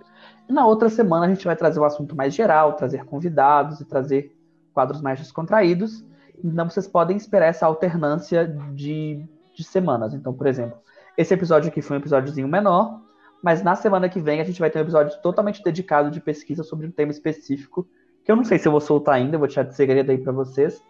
[0.48, 3.86] E na outra semana a gente vai trazer um assunto mais geral, trazer convidados e
[3.86, 4.34] trazer
[4.74, 6.10] quadros mais descontraídos.
[6.44, 9.24] Então vocês podem esperar essa alternância de,
[9.54, 10.14] de semanas.
[10.14, 10.78] Então, por exemplo,
[11.18, 13.00] esse episódio aqui foi um episódiozinho menor,
[13.44, 16.64] mas na semana que vem a gente vai ter um episódio totalmente dedicado de pesquisa
[16.64, 17.88] sobre um tema específico,
[18.24, 20.32] que eu não sei se eu vou soltar ainda, vou deixar de segredo aí pra
[20.32, 20.82] vocês.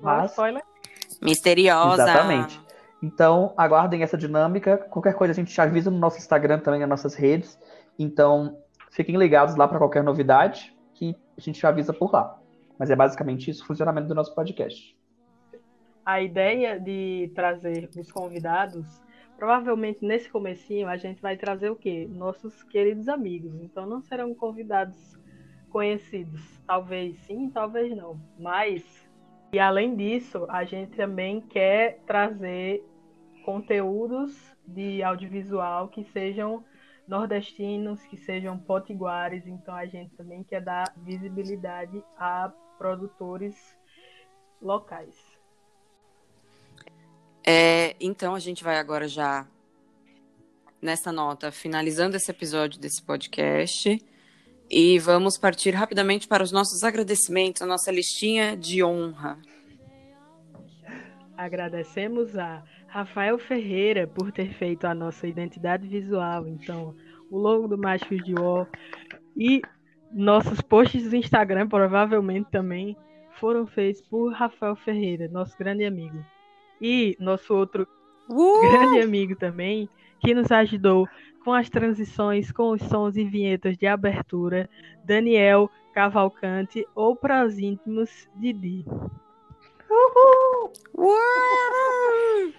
[0.00, 0.34] Mas-.
[1.20, 2.02] Misteriosa.
[2.02, 2.60] Exatamente.
[3.02, 4.76] Então, aguardem essa dinâmica.
[4.76, 7.58] Qualquer coisa a gente te avisa no nosso Instagram também, nas nossas redes.
[7.98, 8.58] Então,
[8.90, 12.38] fiquem ligados lá para qualquer novidade, que a gente te avisa por lá.
[12.82, 14.98] Mas é basicamente isso o funcionamento do nosso podcast.
[16.04, 19.00] A ideia de trazer os convidados,
[19.36, 22.08] provavelmente nesse comecinho a gente vai trazer o quê?
[22.10, 23.54] Nossos queridos amigos.
[23.62, 25.16] Então não serão convidados
[25.70, 26.60] conhecidos.
[26.66, 28.20] Talvez sim, talvez não.
[28.36, 28.82] Mas,
[29.52, 32.84] e além disso, a gente também quer trazer
[33.44, 36.64] conteúdos de audiovisual que sejam
[37.06, 39.46] nordestinos, que sejam potiguares.
[39.46, 42.52] Então a gente também quer dar visibilidade a
[42.82, 43.54] produtores
[44.60, 45.14] locais.
[47.46, 49.46] É, então a gente vai agora já
[50.80, 54.04] nessa nota finalizando esse episódio desse podcast
[54.68, 59.38] e vamos partir rapidamente para os nossos agradecimentos, a nossa listinha de honra.
[61.36, 66.96] Agradecemos a Rafael Ferreira por ter feito a nossa identidade visual, então
[67.30, 68.66] o logo do Machos de O
[69.36, 69.62] e
[70.12, 72.96] nossos posts do Instagram provavelmente também
[73.38, 76.24] foram feitos por Rafael Ferreira, nosso grande amigo.
[76.80, 77.86] E nosso outro
[78.28, 79.88] grande amigo também,
[80.20, 81.08] que nos ajudou
[81.44, 84.68] com as transições, com os sons e vinhetas de abertura,
[85.04, 88.84] Daniel Cavalcante ou para os íntimos, Didi.
[90.96, 92.52] Uau!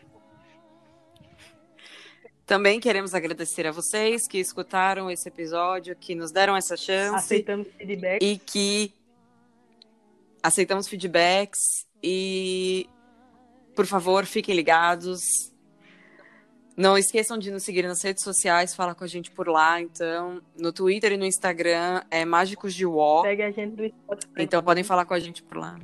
[2.45, 7.67] Também queremos agradecer a vocês que escutaram esse episódio, que nos deram essa chance Aceitamos
[7.77, 8.21] feedback.
[8.21, 8.93] e que
[10.41, 12.89] aceitamos feedbacks e
[13.75, 15.21] por favor, fiquem ligados.
[16.75, 20.41] Não esqueçam de nos seguir nas redes sociais, fala com a gente por lá, então,
[20.57, 23.21] no Twitter e no Instagram é Mágicos de Uó.
[23.21, 24.33] Segue a gente no Spotify.
[24.37, 25.79] Então podem falar com a gente por lá.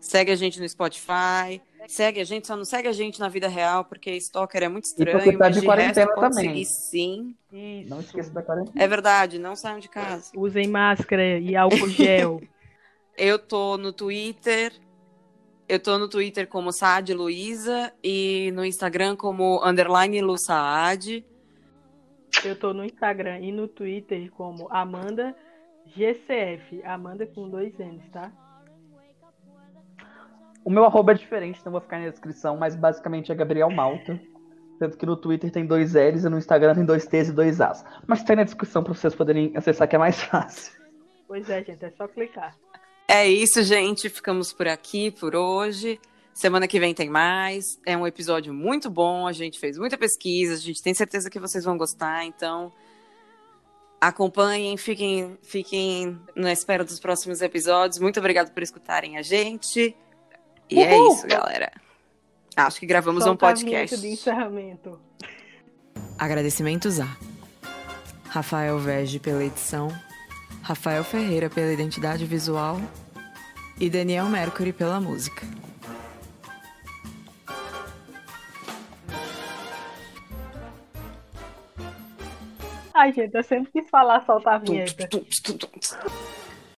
[0.00, 1.62] Segue a gente no Spotify.
[1.88, 4.84] Segue a gente, só não segue a gente na vida real, porque Stalker é muito
[4.84, 5.18] estranho.
[5.18, 6.48] porque tá de quarentena resto, também.
[6.48, 7.34] seguir sim.
[7.52, 7.90] Isso.
[7.90, 8.82] Não esqueça da quarentena.
[8.82, 10.30] É verdade, não saiam de casa.
[10.36, 12.40] Usem máscara e álcool gel.
[13.16, 14.72] Eu tô no Twitter.
[15.68, 21.24] Eu tô no Twitter como Saad Luiza e no Instagram como underline Lu Saad.
[22.44, 25.34] Eu tô no Instagram e no Twitter como Amanda
[25.96, 26.82] GCF.
[26.84, 28.32] Amanda com dois N's, tá?
[30.64, 34.18] O meu arroba é diferente, então vou ficar na descrição, mas basicamente é Gabriel Malta.
[34.78, 37.60] Tanto que no Twitter tem dois L's e no Instagram tem dois T's e dois
[37.60, 37.84] A's.
[38.06, 40.72] Mas tá aí na descrição pra vocês poderem acessar que é mais fácil.
[41.28, 42.56] Pois é, gente, é só clicar.
[43.06, 44.08] É isso, gente.
[44.08, 46.00] Ficamos por aqui por hoje.
[46.32, 47.78] Semana que vem tem mais.
[47.86, 49.26] É um episódio muito bom.
[49.26, 50.54] A gente fez muita pesquisa.
[50.54, 52.24] A gente tem certeza que vocês vão gostar.
[52.24, 52.72] Então,
[54.00, 57.98] acompanhem, fiquem, fiquem na espera dos próximos episódios.
[58.00, 59.96] Muito obrigado por escutarem a gente.
[60.74, 61.12] E é Uhul!
[61.14, 61.70] isso, galera.
[62.56, 63.96] Acho que gravamos um Solta podcast.
[64.00, 65.00] de encerramento.
[66.18, 67.16] Agradecimentos a
[68.28, 69.88] Rafael Vege pela edição,
[70.62, 72.80] Rafael Ferreira pela identidade visual
[73.78, 75.46] e Daniel Mercury pela música.
[82.92, 85.08] Ai, gente, eu sempre quis falar soltar a vinheta.